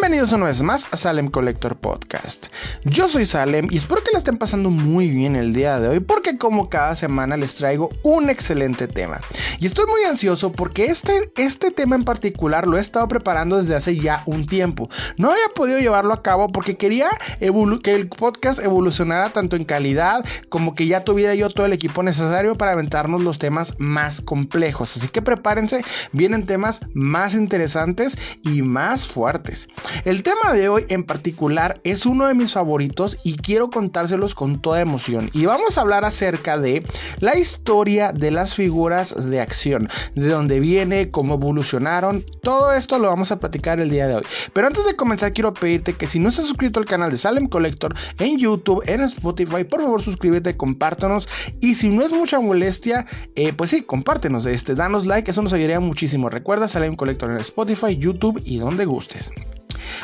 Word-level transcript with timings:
Bienvenidos 0.00 0.32
una 0.32 0.46
vez 0.46 0.62
más 0.62 0.88
a 0.92 0.96
Salem 0.96 1.30
Collector 1.30 1.76
Podcast. 1.76 2.46
Yo 2.84 3.06
soy 3.06 3.26
Salem 3.26 3.68
y 3.70 3.76
espero 3.76 4.02
que 4.02 4.12
la 4.12 4.16
estén 4.16 4.38
pasando 4.38 4.70
muy 4.70 5.10
bien 5.10 5.36
el 5.36 5.52
día 5.52 5.78
de 5.78 5.88
hoy 5.88 6.00
porque 6.00 6.38
como 6.38 6.70
cada 6.70 6.94
semana 6.94 7.36
les 7.36 7.54
traigo 7.54 7.90
un 8.02 8.30
excelente 8.30 8.88
tema. 8.88 9.20
Y 9.58 9.66
estoy 9.66 9.84
muy 9.84 10.02
ansioso 10.04 10.52
porque 10.52 10.86
este, 10.86 11.30
este 11.36 11.70
tema 11.70 11.96
en 11.96 12.04
particular 12.04 12.66
lo 12.66 12.78
he 12.78 12.80
estado 12.80 13.06
preparando 13.08 13.58
desde 13.58 13.76
hace 13.76 13.94
ya 13.94 14.22
un 14.24 14.46
tiempo. 14.46 14.88
No 15.18 15.32
había 15.32 15.50
podido 15.54 15.78
llevarlo 15.78 16.14
a 16.14 16.22
cabo 16.22 16.48
porque 16.48 16.78
quería 16.78 17.10
que 17.38 17.92
el 17.92 18.08
podcast 18.08 18.60
evolucionara 18.60 19.28
tanto 19.28 19.56
en 19.56 19.66
calidad 19.66 20.24
como 20.48 20.74
que 20.74 20.86
ya 20.86 21.04
tuviera 21.04 21.34
yo 21.34 21.50
todo 21.50 21.66
el 21.66 21.74
equipo 21.74 22.02
necesario 22.02 22.54
para 22.54 22.72
aventarnos 22.72 23.22
los 23.22 23.38
temas 23.38 23.74
más 23.76 24.22
complejos. 24.22 24.96
Así 24.96 25.08
que 25.08 25.20
prepárense, 25.20 25.84
vienen 26.12 26.46
temas 26.46 26.80
más 26.94 27.34
interesantes 27.34 28.16
y 28.42 28.62
más 28.62 29.04
fuertes. 29.04 29.68
El 30.04 30.22
tema 30.22 30.52
de 30.52 30.68
hoy 30.68 30.86
en 30.88 31.04
particular 31.04 31.80
es 31.84 32.06
uno 32.06 32.26
de 32.26 32.34
mis 32.34 32.52
favoritos 32.52 33.18
y 33.24 33.36
quiero 33.36 33.70
contárselos 33.70 34.34
con 34.34 34.60
toda 34.60 34.80
emoción. 34.80 35.30
Y 35.32 35.46
vamos 35.46 35.76
a 35.76 35.82
hablar 35.82 36.04
acerca 36.04 36.58
de 36.58 36.84
la 37.18 37.36
historia 37.36 38.12
de 38.12 38.30
las 38.30 38.54
figuras 38.54 39.14
de 39.30 39.40
acción, 39.40 39.88
de 40.14 40.28
dónde 40.28 40.60
viene, 40.60 41.10
cómo 41.10 41.34
evolucionaron. 41.34 42.24
Todo 42.42 42.72
esto 42.72 42.98
lo 42.98 43.08
vamos 43.08 43.30
a 43.32 43.38
platicar 43.38 43.80
el 43.80 43.90
día 43.90 44.06
de 44.06 44.16
hoy. 44.16 44.22
Pero 44.52 44.66
antes 44.66 44.84
de 44.84 44.96
comenzar 44.96 45.32
quiero 45.32 45.54
pedirte 45.54 45.94
que 45.94 46.06
si 46.06 46.18
no 46.18 46.28
estás 46.28 46.46
suscrito 46.46 46.80
al 46.80 46.86
canal 46.86 47.10
de 47.10 47.18
Salem 47.18 47.48
Collector 47.48 47.94
en 48.18 48.38
YouTube, 48.38 48.82
en 48.86 49.02
Spotify, 49.02 49.64
por 49.64 49.82
favor 49.82 50.02
suscríbete, 50.02 50.56
compártanos 50.56 51.28
y 51.60 51.74
si 51.74 51.88
no 51.88 52.02
es 52.02 52.12
mucha 52.12 52.40
molestia, 52.40 53.06
eh, 53.34 53.52
pues 53.52 53.70
sí, 53.70 53.82
compártenos, 53.82 54.46
este, 54.46 54.74
danos 54.74 55.06
like, 55.06 55.30
eso 55.30 55.42
nos 55.42 55.52
ayudaría 55.52 55.80
muchísimo. 55.80 56.28
Recuerda 56.28 56.68
Salem 56.68 56.96
Collector 56.96 57.30
en 57.30 57.38
Spotify, 57.38 57.96
YouTube 57.96 58.40
y 58.44 58.58
donde 58.58 58.84
gustes. 58.84 59.30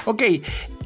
Ok, 0.05 0.23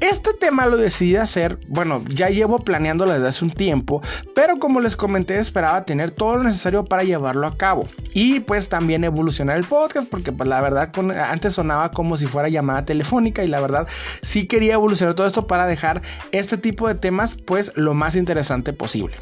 este 0.01 0.33
tema 0.33 0.67
lo 0.67 0.79
decidí 0.79 1.17
hacer, 1.17 1.59
bueno, 1.69 2.03
ya 2.09 2.31
llevo 2.31 2.61
planeándolo 2.61 3.13
desde 3.13 3.29
hace 3.29 3.45
un 3.45 3.51
tiempo, 3.51 4.03
pero 4.35 4.59
como 4.59 4.81
les 4.81 4.97
comenté 4.97 5.39
esperaba 5.39 5.85
tener 5.85 6.11
todo 6.11 6.37
lo 6.37 6.45
necesario 6.45 6.85
para 6.85 7.05
llevarlo 7.05 7.47
a 7.47 7.57
cabo. 7.57 7.89
Y 8.15 8.41
pues 8.41 8.69
también 8.69 9.05
evolucionar 9.05 9.59
el 9.59 9.65
podcast, 9.65 10.09
porque 10.09 10.33
pues 10.33 10.49
la 10.49 10.61
verdad 10.61 10.91
antes 11.31 11.55
sonaba 11.55 11.91
como 11.91 12.17
si 12.17 12.27
fuera 12.27 12.49
llamada 12.49 12.85
telefónica 12.85 13.45
y 13.45 13.49
la 13.49 13.61
verdad 13.61 13.87
sí 14.23 14.47
quería 14.47 14.75
evolucionar 14.75 15.15
todo 15.15 15.27
esto 15.27 15.47
para 15.47 15.67
dejar 15.67 16.03
este 16.33 16.57
tipo 16.57 16.89
de 16.89 16.95
temas 16.95 17.35
pues 17.35 17.73
lo 17.77 17.93
más 17.93 18.17
interesante 18.17 18.73
posible. 18.73 19.17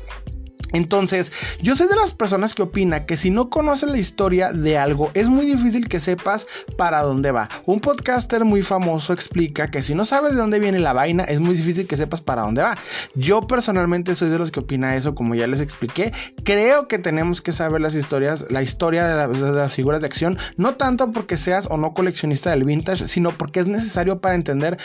Entonces, 0.73 1.33
yo 1.63 1.77
soy 1.77 1.89
de 1.89 1.97
las 1.97 2.13
personas 2.13 2.55
que 2.55 2.63
opina 2.63 3.07
que 3.07 3.17
si 3.17 3.31
no 3.31 3.51
conoces 3.51 3.91
la 3.91 3.99
historia 3.99 4.53
de 4.53 4.79
algo, 4.79 5.11
es 5.15 5.29
muy 5.29 5.47
difícil 5.47 5.89
que 5.89 6.01
sepas 6.01 6.47
para 6.77 7.03
dónde 7.03 7.31
va. 7.31 7.49
Un 7.65 7.81
podcaster 7.81 8.45
muy 8.45 8.63
famoso 8.63 9.13
explica 9.13 9.71
que 9.71 9.83
si 9.83 9.95
no 9.95 10.05
sabes 10.05 10.33
de 10.33 10.39
dónde 10.39 10.61
viene 10.61 10.79
la 10.79 10.93
vaina, 10.93 11.25
es 11.25 11.41
muy 11.41 11.55
difícil 11.55 11.87
que 11.87 11.97
sepas 11.97 12.21
para 12.21 12.43
dónde 12.43 12.63
va. 12.63 12.77
Yo 13.15 13.47
personalmente 13.47 14.15
soy 14.15 14.29
de 14.31 14.39
los 14.39 14.51
que 14.51 14.61
opina 14.61 14.97
eso, 14.97 15.15
como 15.15 15.35
ya 15.35 15.47
les 15.47 15.61
expliqué. 15.61 16.13
Creo 16.45 16.89
que 16.89 16.99
tenemos 16.99 17.41
que 17.41 17.53
saber 17.53 17.81
las 17.81 17.95
historias, 17.95 18.45
la 18.51 18.63
historia 18.63 19.07
de, 19.07 19.53
las 19.53 19.75
figuras 19.75 20.01
de 20.01 20.07
acción, 20.07 20.39
no 20.57 20.75
tanto 20.75 21.13
porque 21.13 21.37
seas 21.37 21.67
o 21.71 21.77
no 21.77 21.95
coleccionista 21.95 22.51
del 22.51 22.65
vintage, 22.65 23.09
sino 23.09 23.31
porque 23.33 23.61
es 23.61 23.67
necesario 23.67 24.21
para 24.21 24.35
entender 24.35 24.79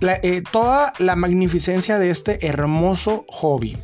eh, 0.00 0.42
toda 0.50 0.92
la 0.98 1.16
magnificencia 1.16 1.98
de 1.98 2.10
este 2.10 2.46
hermoso 2.46 3.24
hobby 3.28 3.78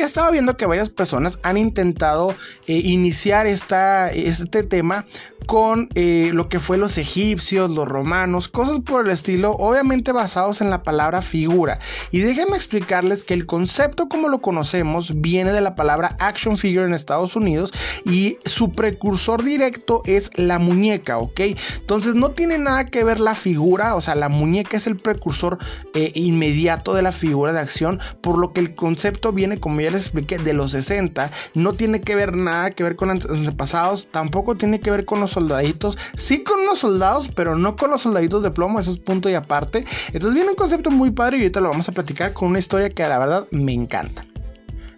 he 0.00 0.04
estado 0.04 0.30
viendo 0.30 0.56
que 0.56 0.66
varias 0.66 0.90
personas 0.90 1.38
han 1.42 1.56
intentado 1.56 2.34
eh, 2.66 2.80
iniciar 2.84 3.46
esta, 3.46 4.12
este 4.12 4.62
tema 4.62 5.06
con 5.48 5.88
eh, 5.94 6.30
lo 6.34 6.50
que 6.50 6.60
fue 6.60 6.76
los 6.76 6.98
egipcios, 6.98 7.70
los 7.70 7.88
romanos, 7.88 8.48
cosas 8.48 8.80
por 8.80 9.06
el 9.06 9.12
estilo, 9.12 9.52
obviamente 9.52 10.12
basados 10.12 10.60
en 10.60 10.68
la 10.68 10.82
palabra 10.82 11.22
figura. 11.22 11.78
Y 12.10 12.20
déjenme 12.20 12.54
explicarles 12.54 13.22
que 13.22 13.32
el 13.32 13.46
concepto 13.46 14.10
como 14.10 14.28
lo 14.28 14.42
conocemos 14.42 15.22
viene 15.22 15.52
de 15.52 15.62
la 15.62 15.74
palabra 15.74 16.16
action 16.20 16.58
figure 16.58 16.84
en 16.84 16.92
Estados 16.92 17.34
Unidos 17.34 17.72
y 18.04 18.36
su 18.44 18.72
precursor 18.72 19.42
directo 19.42 20.02
es 20.04 20.30
la 20.36 20.58
muñeca, 20.58 21.16
¿ok? 21.16 21.40
Entonces 21.80 22.14
no 22.14 22.28
tiene 22.28 22.58
nada 22.58 22.84
que 22.84 23.02
ver 23.02 23.18
la 23.18 23.34
figura, 23.34 23.94
o 23.94 24.02
sea, 24.02 24.16
la 24.16 24.28
muñeca 24.28 24.76
es 24.76 24.86
el 24.86 24.98
precursor 24.98 25.56
eh, 25.94 26.12
inmediato 26.14 26.92
de 26.92 27.00
la 27.00 27.12
figura 27.12 27.54
de 27.54 27.60
acción, 27.60 28.00
por 28.20 28.36
lo 28.36 28.52
que 28.52 28.60
el 28.60 28.74
concepto 28.74 29.32
viene, 29.32 29.58
como 29.58 29.80
ya 29.80 29.92
les 29.92 30.02
expliqué, 30.02 30.36
de 30.36 30.52
los 30.52 30.72
60, 30.72 31.30
no 31.54 31.72
tiene 31.72 32.02
que 32.02 32.14
ver 32.14 32.36
nada 32.36 32.70
que 32.72 32.82
ver 32.82 32.96
con 32.96 33.08
antepasados, 33.08 34.08
tampoco 34.10 34.54
tiene 34.54 34.80
que 34.80 34.90
ver 34.90 35.06
con 35.06 35.20
los 35.20 35.37
soldaditos, 35.38 35.96
sí 36.14 36.42
con 36.42 36.64
los 36.66 36.80
soldados, 36.80 37.30
pero 37.34 37.56
no 37.56 37.76
con 37.76 37.90
los 37.90 38.02
soldaditos 38.02 38.42
de 38.42 38.50
plomo, 38.50 38.80
eso 38.80 38.90
es 38.90 38.98
punto 38.98 39.28
y 39.30 39.34
aparte. 39.34 39.84
Entonces 40.08 40.34
viene 40.34 40.50
un 40.50 40.56
concepto 40.56 40.90
muy 40.90 41.10
padre 41.10 41.38
y 41.38 41.40
ahorita 41.42 41.60
lo 41.60 41.70
vamos 41.70 41.88
a 41.88 41.92
platicar 41.92 42.32
con 42.32 42.48
una 42.48 42.58
historia 42.58 42.90
que 42.90 43.02
la 43.02 43.18
verdad 43.18 43.46
me 43.50 43.72
encanta. 43.72 44.24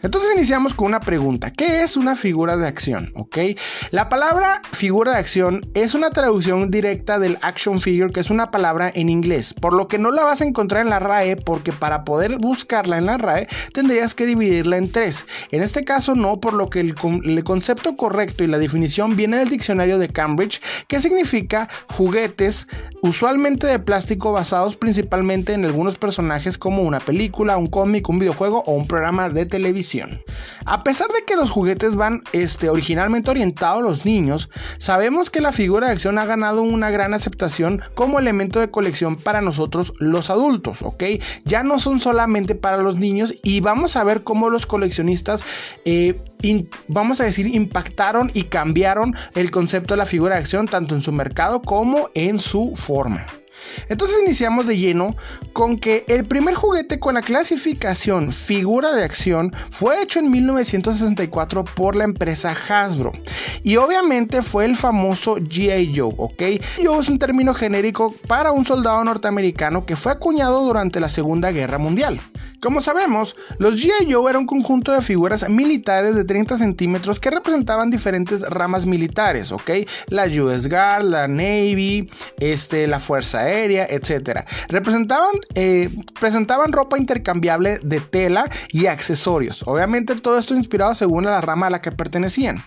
Entonces 0.02 0.30
iniciamos 0.34 0.72
con 0.72 0.88
una 0.88 1.00
pregunta. 1.00 1.52
¿Qué 1.52 1.82
es 1.82 1.96
una 1.96 2.16
figura 2.16 2.56
de 2.56 2.66
acción? 2.66 3.12
¿Ok? 3.14 3.38
La 3.90 4.08
palabra 4.08 4.62
figura 4.72 5.12
de 5.12 5.18
acción 5.18 5.66
es 5.74 5.94
una 5.94 6.10
traducción 6.10 6.70
directa 6.70 7.18
del 7.18 7.36
action 7.42 7.80
figure, 7.80 8.12
que 8.12 8.20
es 8.20 8.30
una 8.30 8.50
palabra 8.50 8.90
en 8.94 9.10
inglés, 9.10 9.52
por 9.52 9.74
lo 9.74 9.88
que 9.88 9.98
no 9.98 10.10
la 10.10 10.24
vas 10.24 10.40
a 10.40 10.44
encontrar 10.44 10.82
en 10.82 10.90
la 10.90 11.00
RAE, 11.00 11.36
porque 11.36 11.72
para 11.72 12.04
poder 12.04 12.38
buscarla 12.38 12.96
en 12.96 13.06
la 13.06 13.18
RAE 13.18 13.48
tendrías 13.74 14.14
que 14.14 14.24
dividirla 14.24 14.78
en 14.78 14.90
tres. 14.90 15.24
En 15.50 15.62
este 15.62 15.84
caso 15.84 16.14
no, 16.14 16.40
por 16.40 16.54
lo 16.54 16.70
que 16.70 16.80
el, 16.80 16.94
el 17.24 17.44
concepto 17.44 17.96
correcto 17.96 18.42
y 18.42 18.46
la 18.46 18.58
definición 18.58 19.16
viene 19.16 19.36
del 19.36 19.50
diccionario 19.50 19.98
de 19.98 20.08
Cambridge, 20.08 20.62
que 20.88 21.00
significa 21.00 21.68
juguetes 21.88 22.66
usualmente 23.02 23.66
de 23.66 23.78
plástico 23.78 24.32
basados 24.32 24.76
principalmente 24.76 25.52
en 25.52 25.64
algunos 25.66 25.98
personajes 25.98 26.56
como 26.56 26.82
una 26.82 27.00
película, 27.00 27.58
un 27.58 27.66
cómic, 27.66 28.08
un 28.08 28.18
videojuego 28.18 28.62
o 28.66 28.72
un 28.72 28.86
programa 28.86 29.28
de 29.28 29.44
televisión. 29.44 29.89
A 30.64 30.84
pesar 30.84 31.08
de 31.08 31.24
que 31.24 31.36
los 31.36 31.50
juguetes 31.50 31.96
van 31.96 32.22
este, 32.32 32.68
originalmente 32.68 33.30
orientados 33.30 33.80
a 33.80 33.82
los 33.82 34.04
niños, 34.04 34.50
sabemos 34.78 35.30
que 35.30 35.40
la 35.40 35.52
figura 35.52 35.86
de 35.86 35.94
acción 35.94 36.18
ha 36.18 36.26
ganado 36.26 36.62
una 36.62 36.90
gran 36.90 37.14
aceptación 37.14 37.82
como 37.94 38.18
elemento 38.18 38.60
de 38.60 38.70
colección 38.70 39.16
para 39.16 39.40
nosotros 39.40 39.92
los 39.98 40.30
adultos, 40.30 40.82
¿ok? 40.82 41.02
Ya 41.44 41.62
no 41.62 41.78
son 41.78 42.00
solamente 42.00 42.54
para 42.54 42.78
los 42.78 42.96
niños 42.96 43.34
y 43.42 43.60
vamos 43.60 43.96
a 43.96 44.04
ver 44.04 44.22
cómo 44.22 44.50
los 44.50 44.66
coleccionistas, 44.66 45.42
eh, 45.84 46.14
vamos 46.88 47.20
a 47.20 47.24
decir, 47.24 47.46
impactaron 47.46 48.30
y 48.34 48.44
cambiaron 48.44 49.14
el 49.34 49.50
concepto 49.50 49.94
de 49.94 49.98
la 49.98 50.06
figura 50.06 50.34
de 50.34 50.40
acción 50.40 50.66
tanto 50.66 50.94
en 50.94 51.02
su 51.02 51.12
mercado 51.12 51.62
como 51.62 52.10
en 52.14 52.38
su 52.38 52.74
forma. 52.76 53.26
Entonces 53.88 54.18
iniciamos 54.24 54.66
de 54.66 54.78
lleno 54.78 55.16
con 55.52 55.78
que 55.78 56.04
el 56.08 56.24
primer 56.24 56.54
juguete 56.54 56.98
con 56.98 57.14
la 57.14 57.22
clasificación 57.22 58.32
figura 58.32 58.92
de 58.92 59.04
acción 59.04 59.54
fue 59.70 60.02
hecho 60.02 60.18
en 60.18 60.30
1964 60.30 61.64
por 61.64 61.96
la 61.96 62.04
empresa 62.04 62.54
Hasbro. 62.68 63.12
Y 63.62 63.76
obviamente 63.76 64.42
fue 64.42 64.64
el 64.64 64.76
famoso 64.76 65.36
G.I. 65.36 65.92
Joe, 65.96 66.14
¿ok? 66.16 66.42
Joe 66.82 67.00
es 67.00 67.08
un 67.08 67.18
término 67.18 67.54
genérico 67.54 68.14
para 68.26 68.52
un 68.52 68.64
soldado 68.64 69.02
norteamericano 69.04 69.86
que 69.86 69.96
fue 69.96 70.12
acuñado 70.12 70.64
durante 70.64 71.00
la 71.00 71.08
Segunda 71.08 71.50
Guerra 71.52 71.78
Mundial. 71.78 72.20
Como 72.60 72.82
sabemos, 72.82 73.36
los 73.58 73.82
G.I. 73.82 74.12
Joe 74.12 74.28
eran 74.28 74.42
un 74.42 74.46
conjunto 74.46 74.92
de 74.92 75.00
figuras 75.00 75.48
militares 75.48 76.14
de 76.14 76.24
30 76.24 76.56
centímetros 76.56 77.18
que 77.18 77.30
representaban 77.30 77.90
diferentes 77.90 78.42
ramas 78.42 78.84
militares, 78.84 79.50
¿ok? 79.50 79.70
La 80.08 80.26
US 80.26 80.68
Guard, 80.68 81.04
la 81.04 81.26
Navy, 81.26 82.10
este, 82.38 82.86
la 82.86 83.00
Fuerza 83.00 83.40
Aérea, 83.40 83.49
etc. 83.50 84.44
Representaban, 84.68 85.34
eh, 85.54 85.90
presentaban 86.18 86.72
ropa 86.72 86.98
intercambiable 86.98 87.78
de 87.82 88.00
tela 88.00 88.50
y 88.70 88.86
accesorios. 88.86 89.62
Obviamente 89.66 90.14
todo 90.16 90.38
esto 90.38 90.54
inspirado 90.54 90.94
según 90.94 91.24
la 91.24 91.40
rama 91.40 91.66
a 91.66 91.70
la 91.70 91.80
que 91.80 91.92
pertenecían. 91.92 92.62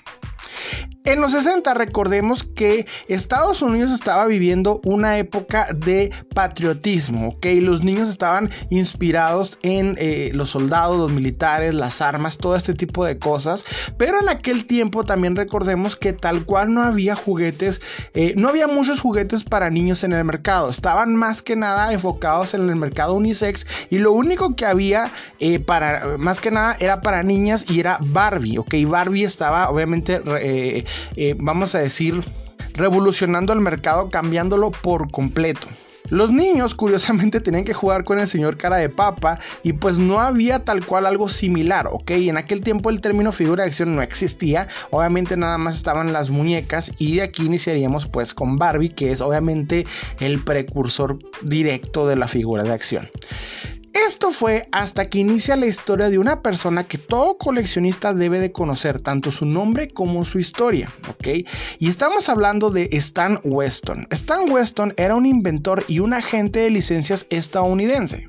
En 1.05 1.19
los 1.19 1.33
60 1.33 1.73
recordemos 1.73 2.45
que 2.45 2.87
Estados 3.09 3.61
Unidos 3.61 3.91
estaba 3.91 4.25
viviendo 4.25 4.79
una 4.85 5.17
época 5.17 5.67
de 5.75 6.13
patriotismo, 6.33 7.27
¿ok? 7.27 7.45
Los 7.59 7.83
niños 7.83 8.07
estaban 8.07 8.49
inspirados 8.69 9.59
en 9.63 9.97
eh, 9.99 10.31
los 10.33 10.51
soldados, 10.51 10.97
los 10.97 11.11
militares, 11.11 11.75
las 11.75 12.01
armas, 12.01 12.37
todo 12.37 12.55
este 12.55 12.73
tipo 12.73 13.03
de 13.03 13.19
cosas, 13.19 13.65
pero 13.97 14.21
en 14.21 14.29
aquel 14.29 14.65
tiempo 14.65 15.03
también 15.03 15.35
recordemos 15.35 15.97
que 15.97 16.13
tal 16.13 16.45
cual 16.45 16.73
no 16.73 16.81
había 16.81 17.17
juguetes, 17.17 17.81
eh, 18.13 18.33
no 18.37 18.47
había 18.47 18.67
muchos 18.67 19.01
juguetes 19.01 19.43
para 19.43 19.69
niños 19.69 20.05
en 20.05 20.13
el 20.13 20.23
mercado, 20.23 20.69
estaban 20.69 21.17
más 21.17 21.41
que 21.41 21.57
nada 21.57 21.91
enfocados 21.91 22.53
en 22.53 22.69
el 22.69 22.77
mercado 22.77 23.15
unisex 23.15 23.67
y 23.89 23.99
lo 23.99 24.13
único 24.13 24.55
que 24.55 24.65
había 24.65 25.11
eh, 25.39 25.59
para, 25.59 26.17
más 26.17 26.39
que 26.39 26.49
nada 26.49 26.77
era 26.79 27.01
para 27.01 27.23
niñas 27.23 27.65
y 27.69 27.81
era 27.81 27.97
Barbie, 27.99 28.57
¿ok? 28.57 28.73
Barbie 28.87 29.25
estaba 29.25 29.69
obviamente 29.69 30.21
eh, 30.39 30.85
vamos 31.37 31.75
a 31.75 31.79
decir, 31.79 32.23
revolucionando 32.73 33.53
el 33.53 33.61
mercado, 33.61 34.09
cambiándolo 34.09 34.71
por 34.71 35.11
completo. 35.11 35.67
Los 36.09 36.31
niños 36.31 36.75
curiosamente 36.75 37.39
tenían 37.39 37.63
que 37.63 37.73
jugar 37.73 38.03
con 38.03 38.19
el 38.19 38.27
señor 38.27 38.57
cara 38.57 38.77
de 38.77 38.89
papa 38.89 39.39
y 39.63 39.73
pues 39.73 39.97
no 39.97 40.19
había 40.19 40.59
tal 40.59 40.85
cual 40.85 41.05
algo 41.05 41.29
similar, 41.29 41.87
¿ok? 41.91 42.11
En 42.11 42.37
aquel 42.37 42.61
tiempo 42.61 42.89
el 42.89 42.99
término 42.99 43.31
figura 43.31 43.63
de 43.63 43.69
acción 43.69 43.95
no 43.95 44.01
existía, 44.01 44.67
obviamente 44.91 45.37
nada 45.37 45.57
más 45.57 45.75
estaban 45.75 46.11
las 46.11 46.29
muñecas 46.29 46.91
y 46.97 47.15
de 47.15 47.23
aquí 47.23 47.45
iniciaríamos 47.45 48.07
pues 48.07 48.33
con 48.33 48.57
Barbie, 48.57 48.89
que 48.89 49.11
es 49.11 49.21
obviamente 49.21 49.87
el 50.19 50.43
precursor 50.43 51.17
directo 51.41 52.05
de 52.05 52.17
la 52.17 52.27
figura 52.27 52.63
de 52.63 52.73
acción. 52.73 53.09
Esto 53.93 54.31
fue 54.31 54.67
hasta 54.71 55.05
que 55.05 55.19
inicia 55.19 55.55
la 55.55 55.67
historia 55.67 56.09
de 56.09 56.17
una 56.17 56.41
persona 56.41 56.83
que 56.83 56.97
todo 56.97 57.37
coleccionista 57.37 58.11
debe 58.11 58.39
de 58.39 58.51
conocer, 58.51 58.99
tanto 58.99 59.31
su 59.31 59.45
nombre 59.45 59.87
como 59.87 60.25
su 60.25 60.39
historia, 60.39 60.89
¿ok? 61.09 61.45
Y 61.77 61.89
estamos 61.89 62.27
hablando 62.27 62.71
de 62.71 62.89
Stan 62.91 63.39
Weston. 63.43 64.07
Stan 64.09 64.49
Weston 64.49 64.95
era 64.97 65.15
un 65.15 65.27
inventor 65.27 65.85
y 65.87 65.99
un 65.99 66.13
agente 66.13 66.59
de 66.59 66.71
licencias 66.71 67.27
estadounidense. 67.29 68.27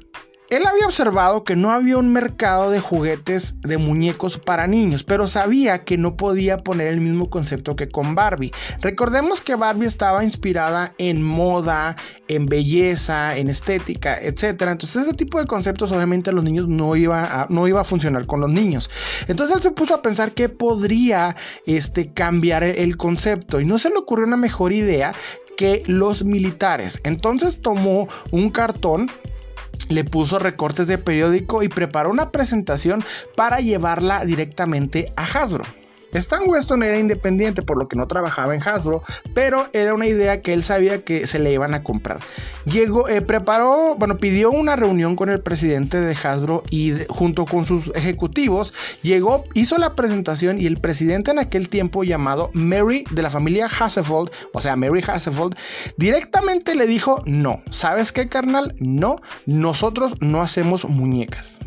Él 0.51 0.67
había 0.67 0.85
observado 0.85 1.43
que 1.43 1.57
no 1.57 1.71
había 1.71 1.97
un 1.97 2.13
mercado 2.13 2.71
de 2.71 2.79
juguetes 2.79 3.61
de 3.63 3.79
muñecos 3.79 4.39
para 4.39 4.67
niños, 4.67 5.03
pero 5.03 5.27
sabía 5.27 5.85
que 5.85 5.97
no 5.97 6.17
podía 6.17 6.59
poner 6.59 6.89
el 6.89 7.01
mismo 7.01 7.31
concepto 7.31 7.77
que 7.77 7.89
con 7.89 8.15
Barbie. 8.15 8.53
Recordemos 8.83 9.41
que 9.41 9.55
Barbie 9.55 9.87
estaba 9.87 10.23
inspirada 10.23 10.93
en 10.99 11.23
moda, 11.23 11.97
en 12.29 12.45
belleza, 12.45 13.39
en 13.39 13.49
estética, 13.49 14.19
etc. 14.21 14.63
Entonces 14.69 15.05
ese 15.05 15.15
tipo 15.15 15.41
de 15.41 15.47
conceptos 15.47 15.93
obviamente 15.93 16.29
a 16.29 16.35
los 16.35 16.45
niños 16.45 16.69
no 16.69 16.95
iba 16.95 17.25
a, 17.25 17.47
no 17.49 17.67
iba 17.67 17.81
a 17.81 17.85
funcionar 17.85 18.27
con 18.27 18.43
los 18.43 18.51
niños. 18.51 18.91
Entonces 19.27 19.57
él 19.57 19.63
se 19.63 19.71
puso 19.71 19.95
a 19.95 20.03
pensar 20.03 20.33
que 20.33 20.51
podría 20.51 21.37
este, 21.65 22.13
cambiar 22.13 22.65
el 22.65 22.99
concepto 22.99 23.61
y 23.61 23.65
no 23.65 23.79
se 23.79 23.89
le 23.89 23.97
ocurrió 23.97 24.27
una 24.27 24.37
mejor 24.37 24.75
idea 24.75 25.13
que 25.57 25.83
los 25.87 26.25
militares. 26.25 27.01
Entonces 27.03 27.61
tomó 27.63 28.09
un 28.31 28.51
cartón 28.51 29.09
le 29.89 30.05
puso 30.05 30.39
recortes 30.39 30.87
de 30.87 30.99
periódico 30.99 31.63
y 31.63 31.69
preparó 31.69 32.11
una 32.11 32.31
presentación 32.31 33.05
para 33.37 33.61
llevarla 33.61 34.25
directamente 34.25 35.13
a 35.17 35.25
Hasbro. 35.25 35.65
Stan 36.15 36.43
Weston 36.47 36.83
era 36.83 36.99
independiente, 36.99 37.63
por 37.63 37.77
lo 37.77 37.89
que 37.89 37.97
no 37.97 38.07
trabajaba 38.07 38.55
en 38.55 38.63
Hasbro, 38.63 39.03
pero 39.35 39.67
era 39.73 39.95
una 39.95 40.07
idea 40.07 40.41
que 40.41 40.53
él 40.53 40.63
sabía 40.63 41.03
que 41.03 41.27
se 41.27 41.39
le 41.39 41.53
iban 41.53 41.75
a 41.75 41.83
comprar. 41.83 42.21
Llegó, 42.65 43.09
eh, 43.09 43.21
preparó, 43.21 43.97
bueno, 43.97 44.17
pidió 44.19 44.51
una 44.51 44.77
reunión 44.77 45.17
con 45.17 45.29
el 45.29 45.41
presidente 45.41 46.01
de 46.01 46.15
Hasbro 46.15 46.63
y 46.71 46.93
junto 47.09 47.47
con 47.47 47.67
sus 47.67 47.91
ejecutivos 47.95 48.73
llegó, 49.03 49.45
hizo 49.55 49.79
la 49.79 49.95
presentación 49.95 50.61
y 50.61 50.67
el 50.67 50.79
presidente 50.79 51.31
en 51.31 51.39
aquel 51.39 51.69
tiempo 51.69 52.05
llamado 52.05 52.51
Mary 52.53 53.05
de 53.11 53.23
la 53.23 53.31
familia 53.31 53.67
Hasselhoff, 53.67 54.31
o 54.53 54.61
sea, 54.61 54.77
Mary 54.77 55.03
Hasselhoff, 55.07 55.53
directamente 55.97 56.75
le 56.75 56.87
dijo, 56.87 57.23
no, 57.27 57.63
¿sabes 57.71 58.13
qué, 58.13 58.29
carnal? 58.29 58.75
No, 58.79 59.17
nosotros 59.47 60.15
no 60.21 60.43
hacemos 60.43 60.85
muñecas. 60.85 61.59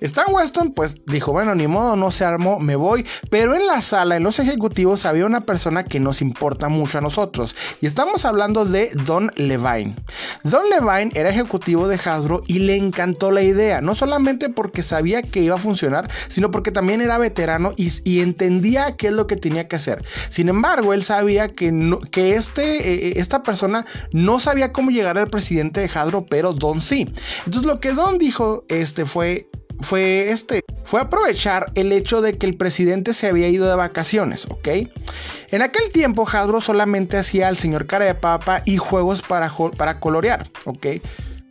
Stan 0.00 0.26
Weston 0.32 0.72
pues 0.72 0.96
dijo, 1.06 1.32
bueno, 1.32 1.54
ni 1.54 1.66
modo, 1.66 1.96
no 1.96 2.10
se 2.10 2.24
armó, 2.24 2.58
me 2.60 2.76
voy, 2.76 3.06
pero 3.30 3.54
en 3.54 3.66
la 3.66 3.80
sala, 3.80 4.16
en 4.16 4.22
los 4.22 4.38
ejecutivos, 4.38 5.06
había 5.06 5.26
una 5.26 5.42
persona 5.42 5.84
que 5.84 6.00
nos 6.00 6.22
importa 6.22 6.68
mucho 6.68 6.98
a 6.98 7.00
nosotros, 7.00 7.56
y 7.80 7.86
estamos 7.86 8.24
hablando 8.24 8.64
de 8.64 8.90
Don 9.04 9.30
Levine. 9.36 9.96
Don 10.44 10.62
Levine 10.70 11.12
era 11.14 11.30
ejecutivo 11.30 11.88
de 11.88 11.96
Hasbro 11.96 12.42
y 12.46 12.60
le 12.60 12.76
encantó 12.76 13.30
la 13.30 13.42
idea, 13.42 13.80
no 13.80 13.94
solamente 13.94 14.48
porque 14.48 14.82
sabía 14.82 15.22
que 15.22 15.40
iba 15.40 15.56
a 15.56 15.58
funcionar, 15.58 16.10
sino 16.28 16.50
porque 16.50 16.72
también 16.72 17.00
era 17.00 17.18
veterano 17.18 17.72
y, 17.76 18.18
entendía 18.20 18.96
qué 18.96 19.08
es 19.08 19.12
lo 19.12 19.26
que 19.26 19.36
tenía 19.36 19.68
que 19.68 19.76
hacer. 19.76 20.04
Sin 20.28 20.48
embargo, 20.48 20.92
él 20.92 21.02
sabía 21.02 21.48
que, 21.48 21.72
que 22.10 22.34
este, 22.34 22.62
eh, 22.62 23.08
eh, 23.08 23.12
esta 23.16 23.42
persona 23.42 23.86
no 24.12 24.40
sabía 24.40 24.72
cómo 24.72 24.90
llegar 24.90 25.18
al 25.18 25.28
presidente 25.28 25.80
de 25.80 25.90
Hasbro, 25.92 26.26
pero 26.26 26.52
Don 26.52 26.80
sí. 26.80 27.08
Entonces 27.46 27.64
lo 27.64 27.80
que 27.80 27.92
Don 27.92 28.18
dijo 28.18 28.64
este, 28.68 29.04
fue, 29.04 29.48
fue 29.80 30.30
este, 30.30 30.64
fue 30.84 31.00
aprovechar 31.00 31.70
el 31.74 31.92
hecho 31.92 32.20
de 32.20 32.36
que 32.36 32.46
el 32.46 32.56
presidente 32.56 33.12
se 33.12 33.28
había 33.28 33.48
ido 33.48 33.68
de 33.68 33.76
vacaciones, 33.76 34.46
¿ok? 34.46 34.68
En 35.50 35.62
aquel 35.62 35.90
tiempo 35.90 36.28
Hasbro 36.28 36.60
solamente 36.60 37.16
hacía 37.16 37.48
al 37.48 37.56
señor 37.56 37.86
cara 37.86 38.04
de 38.04 38.14
papa 38.14 38.62
y 38.64 38.76
juegos 38.76 39.22
para, 39.22 39.52
para 39.76 40.00
colorear, 40.00 40.48
¿ok? 40.64 40.86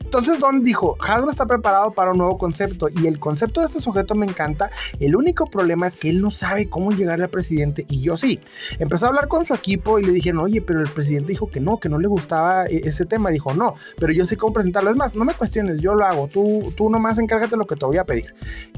Entonces 0.08 0.40
Don 0.40 0.64
dijo, 0.64 0.96
Hasbro 1.02 1.30
está 1.30 1.46
preparado 1.46 1.92
para 1.92 2.12
un 2.12 2.20
nuevo 2.20 2.38
concepto 2.38 2.88
y 2.88 3.08
el 3.08 3.20
concepto 3.20 3.60
de 3.60 3.68
este 3.68 3.82
sujeto 3.82 4.16
me 4.16 4.26
encanta. 4.26 4.72
El 5.02 5.18
único 5.18 5.48
problema 5.48 5.86
es 5.86 5.98
que 5.98 6.10
él 6.10 6.22
no 6.22 6.32
sabe 6.32 6.70
cómo 6.70 6.94
llegarle 6.94 7.26
al 7.26 7.30
presidente 7.30 7.86
y 7.90 8.00
yo 8.00 8.16
sí. 8.16 8.40
Empezó 8.80 9.06
a 9.06 9.10
hablar 9.10 9.28
con 9.28 9.46
su 9.46 9.54
equipo 9.54 10.00
y 10.00 10.06
le 10.06 10.14
dijeron, 10.14 10.40
oye, 10.40 10.62
pero 10.62 10.80
el 10.80 10.88
presidente 10.88 11.34
dijo 11.34 11.52
que 11.52 11.60
no, 11.60 11.78
que 11.78 11.90
no 11.90 12.00
le 12.00 12.08
gustaba 12.08 12.68
e-, 12.68 12.88
ese 12.88 13.04
tema. 13.04 13.32
Dijo, 13.32 13.54
no, 13.54 13.76
pero 14.00 14.14
yo 14.14 14.26
sé 14.26 14.38
cómo 14.38 14.54
presentarlo. 14.54 14.92
Es 14.92 14.96
más, 14.96 15.14
no 15.14 15.26
me 15.26 15.34
cuestiones, 15.34 15.82
yo 15.82 15.94
lo 15.94 16.06
hago. 16.06 16.30
Tú, 16.30 16.74
tú 16.78 16.90
nomás 16.90 17.18
encárgate 17.18 17.58
lo 17.58 17.68
que 17.68 17.76
te 17.76 17.86
voy 17.86 17.98
a 17.98 18.06
pedir. 18.06 18.34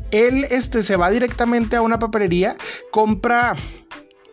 Él 0.10 0.48
este, 0.50 0.82
se 0.82 0.96
va 0.96 1.12
directamente 1.12 1.76
a 1.76 1.84
una 1.84 2.00
papelería, 2.00 2.58
compra 2.90 3.54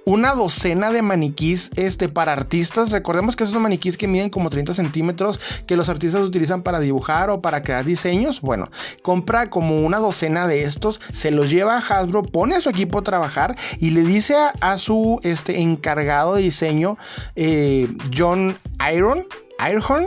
una 0.07 0.37
docena 0.37 0.93
de 0.93 1.03
maniquís 1.03 1.71
este, 1.75 2.09
para 2.09 2.33
artistas. 2.33 2.91
Recordemos 2.93 3.35
que 3.35 3.43
esos 3.43 3.61
maniquís 3.61 3.99
que 3.99 4.07
miden 4.07 4.31
como 4.31 4.51
30 4.51 4.73
centímetros 4.73 5.41
que 5.67 5.77
los 5.77 5.89
artistas 5.89 6.23
utilizan 6.23 6.63
para 6.63 6.79
dibujar 6.79 7.29
o 7.29 7.43
para 7.43 7.63
crear 7.63 7.85
diseños. 7.85 8.41
Bueno, 8.41 8.71
compra 9.03 9.51
como 9.51 9.81
una 9.81 9.99
docena 9.99 10.47
de 10.47 10.63
estos, 10.63 11.01
se 11.13 11.33
los 11.33 11.51
lleva 11.51 11.77
a 11.77 11.81
Hasbro, 11.81 12.23
pone 12.23 12.55
a 12.55 12.61
su 12.61 12.71
equipo 12.71 13.01
a 13.01 13.03
trabajar 13.03 13.57
y 13.81 13.91
le 13.91 14.03
dice 14.03 14.37
a, 14.61 14.77
su 14.77 15.19
este, 15.25 15.61
encargado 15.61 16.37
de 16.37 16.43
diseño, 16.43 16.99
eh, 17.35 17.89
John 18.17 18.57
Iron, 18.95 19.27
Ironhorn, 19.69 20.07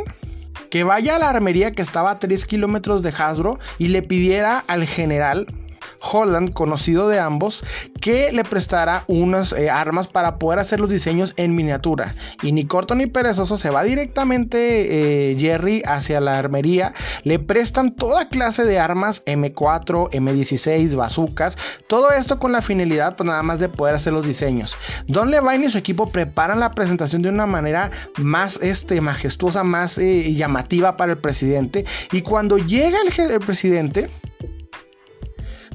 que 0.69 0.85
vaya 0.85 1.17
a 1.17 1.19
la 1.19 1.29
armería 1.29 1.73
que 1.73 1.81
estaba 1.81 2.11
a 2.11 2.19
3 2.19 2.45
kilómetros 2.45 3.03
de 3.03 3.09
Hasbro 3.09 3.59
y 3.77 3.89
le 3.89 4.01
pidiera 4.01 4.63
al 4.67 4.85
general 4.85 5.45
Holland, 6.01 6.53
conocido 6.53 7.07
de 7.07 7.19
ambos, 7.19 7.63
que 8.01 8.31
le 8.31 8.43
prestara 8.43 9.03
unas 9.07 9.53
eh, 9.53 9.69
armas 9.69 10.07
para 10.07 10.37
poder 10.37 10.59
hacer 10.59 10.79
los 10.79 10.89
diseños 10.89 11.33
en 11.37 11.55
miniatura. 11.55 12.13
Y 12.41 12.51
ni 12.51 12.65
corto 12.65 12.95
ni 12.95 13.07
perezoso 13.07 13.57
se 13.57 13.69
va 13.69 13.83
directamente 13.83 15.31
eh, 15.31 15.37
Jerry 15.37 15.81
hacia 15.85 16.19
la 16.19 16.37
armería. 16.37 16.93
Le 17.23 17.39
prestan 17.39 17.95
toda 17.95 18.29
clase 18.29 18.65
de 18.65 18.79
armas 18.79 19.23
M4, 19.25 20.09
M16, 20.11 20.95
bazucas. 20.95 21.57
Todo 21.87 22.11
esto 22.11 22.39
con 22.39 22.51
la 22.51 22.61
finalidad, 22.61 23.15
pues 23.15 23.27
nada 23.27 23.43
más 23.43 23.59
de 23.59 23.69
poder 23.69 23.95
hacer 23.95 24.13
los 24.13 24.25
diseños. 24.25 24.75
Don 25.07 25.31
Levine 25.31 25.65
y 25.65 25.69
su 25.69 25.77
equipo 25.77 26.09
preparan 26.09 26.59
la 26.59 26.71
presentación 26.71 27.21
de 27.21 27.29
una 27.29 27.45
manera 27.45 27.91
más 28.17 28.59
este, 28.61 29.01
majestuosa, 29.01 29.63
más 29.63 29.97
eh, 29.97 30.33
llamativa 30.33 30.97
para 30.97 31.13
el 31.13 31.17
presidente. 31.17 31.85
Y 32.11 32.21
cuando 32.21 32.57
llega 32.57 32.99
el 33.01 33.39
presidente, 33.39 34.09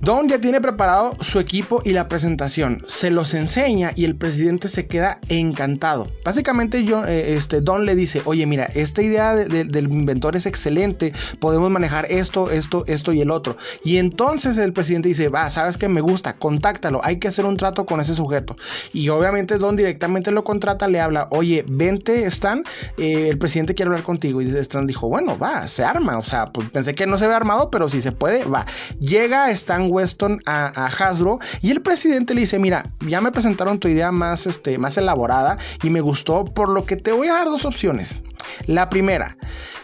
Don 0.01 0.29
ya 0.29 0.41
tiene 0.41 0.61
preparado 0.61 1.17
su 1.21 1.39
equipo 1.39 1.81
y 1.85 1.93
la 1.93 2.09
presentación. 2.09 2.83
Se 2.87 3.11
los 3.11 3.35
enseña 3.35 3.93
y 3.95 4.05
el 4.05 4.17
presidente 4.17 4.69
se 4.69 4.87
queda 4.87 5.19
encantado. 5.29 6.09
Básicamente 6.25 6.79
eh, 6.79 7.35
este, 7.37 7.61
Don 7.61 7.87
le 7.87 7.95
dice, 7.95 8.23
oye 8.25 8.47
mira, 8.47 8.65
esta 8.75 9.03
idea 9.03 9.35
del 9.35 9.85
inventor 9.85 10.37
es 10.37 10.47
excelente. 10.47 11.13
Podemos 11.39 11.71
manejar 11.71 12.07
esto, 12.11 12.51
esto, 12.51 12.85
esto 12.87 13.13
y 13.13 13.21
el 13.21 13.31
otro. 13.31 13.57
Y 13.85 13.99
entonces 13.99 14.59
el 14.59 14.73
presidente 14.73 15.09
dice, 15.09 15.29
va, 15.29 15.49
sabes 15.51 15.77
que 15.77 15.89
me 15.89 16.01
gusta, 16.01 16.37
contáctalo. 16.37 17.01
Hay 17.03 17.19
que 17.19 17.29
hacer 17.29 17.45
un 17.47 17.57
trato 17.57 17.87
con 17.87 18.01
ese 18.01 18.15
sujeto. 18.15 18.57
Y 18.93 19.09
obviamente 19.09 19.59
Don 19.59 19.77
directamente 19.77 20.31
lo 20.31 20.45
contrata, 20.45 20.89
le 20.89 21.01
habla, 21.01 21.29
oye, 21.31 21.65
vente 21.69 22.25
Stan, 22.27 22.63
eh, 22.99 23.29
el 23.31 23.39
presidente 23.39 23.75
quiere 23.75 23.91
hablar 23.91 24.05
contigo. 24.05 24.43
Y 24.43 24.49
Stan 24.49 24.87
dijo, 24.87 25.09
bueno, 25.09 25.39
va, 25.39 25.67
se 25.69 25.85
arma. 25.85 26.19
O 26.19 26.23
sea, 26.23 26.47
pues 26.47 26.69
pensé 26.71 26.95
que 26.95 27.07
no 27.07 27.19
se 27.19 27.27
ve 27.27 27.35
armado, 27.35 27.71
pero 27.71 27.89
si 27.89 28.03
se 28.03 28.13
puede, 28.13 28.45
va. 28.45 28.67
Llega 28.99 29.51
Stan 29.51 29.89
Weston 29.95 30.41
a, 30.47 30.87
Hasbro 30.87 31.39
y 31.63 31.71
el 31.71 31.81
presidente 31.81 32.35
le 32.35 32.43
dice, 32.43 32.59
mira, 32.59 32.91
ya 33.07 33.21
me 33.21 33.33
presentaron 33.33 33.79
tu 33.79 33.89
idea 33.89 34.11
más, 34.11 34.47
este, 34.47 34.79
más 34.79 34.97
elaborada 34.99 35.59
y 35.83 35.91
me 35.91 36.01
gustó, 36.01 36.45
por 36.45 36.69
lo 36.69 36.85
que 36.85 36.97
te 36.97 37.13
voy 37.13 37.29
a 37.29 37.35
dar 37.35 37.47
dos 37.47 37.65
opciones. 37.65 38.19
La 38.67 38.91
primera, 38.91 39.37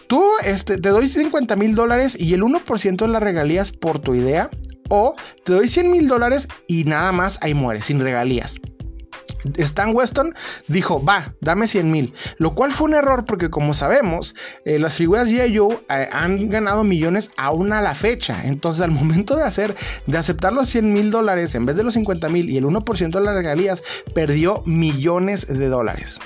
tú 0.07 0.23
este, 0.43 0.77
te 0.77 0.89
doy 0.89 1.07
50 1.07 1.55
mil 1.55 1.75
dólares 1.75 2.17
y 2.19 2.33
el 2.33 2.41
1% 2.41 2.97
de 2.97 3.07
las 3.07 3.23
regalías 3.23 3.71
por 3.71 3.99
tu 3.99 4.13
idea. 4.15 4.49
O 4.93 5.15
te 5.45 5.53
doy 5.53 5.69
100 5.69 5.89
mil 5.89 6.07
dólares 6.09 6.49
y 6.67 6.83
nada 6.83 7.13
más 7.13 7.39
ahí 7.41 7.53
muere, 7.53 7.81
sin 7.81 8.01
regalías. 8.01 8.59
Stan 9.57 9.95
Weston 9.95 10.33
dijo, 10.67 11.03
va, 11.03 11.33
dame 11.41 11.67
100 11.67 11.91
mil, 11.91 12.13
lo 12.37 12.53
cual 12.53 12.71
fue 12.71 12.87
un 12.87 12.95
error 12.95 13.25
porque 13.25 13.49
como 13.49 13.73
sabemos, 13.73 14.35
eh, 14.65 14.79
las 14.79 14.95
figuras 14.95 15.27
G.I. 15.29 15.57
Joe 15.57 15.77
eh, 15.89 16.09
han 16.11 16.49
ganado 16.49 16.83
millones 16.83 17.31
aún 17.37 17.73
a 17.73 17.81
la 17.81 17.95
fecha, 17.95 18.41
entonces 18.45 18.83
al 18.83 18.91
momento 18.91 19.35
de 19.35 19.43
hacer, 19.43 19.75
de 20.07 20.17
aceptar 20.17 20.53
los 20.53 20.69
100 20.69 20.93
mil 20.93 21.11
dólares 21.11 21.55
en 21.55 21.65
vez 21.65 21.75
de 21.75 21.83
los 21.83 21.93
50 21.93 22.29
mil 22.29 22.49
y 22.49 22.57
el 22.57 22.65
1% 22.65 23.11
de 23.11 23.21
las 23.21 23.33
regalías, 23.33 23.83
perdió 24.13 24.63
millones 24.65 25.47
de 25.47 25.67
dólares. 25.67 26.19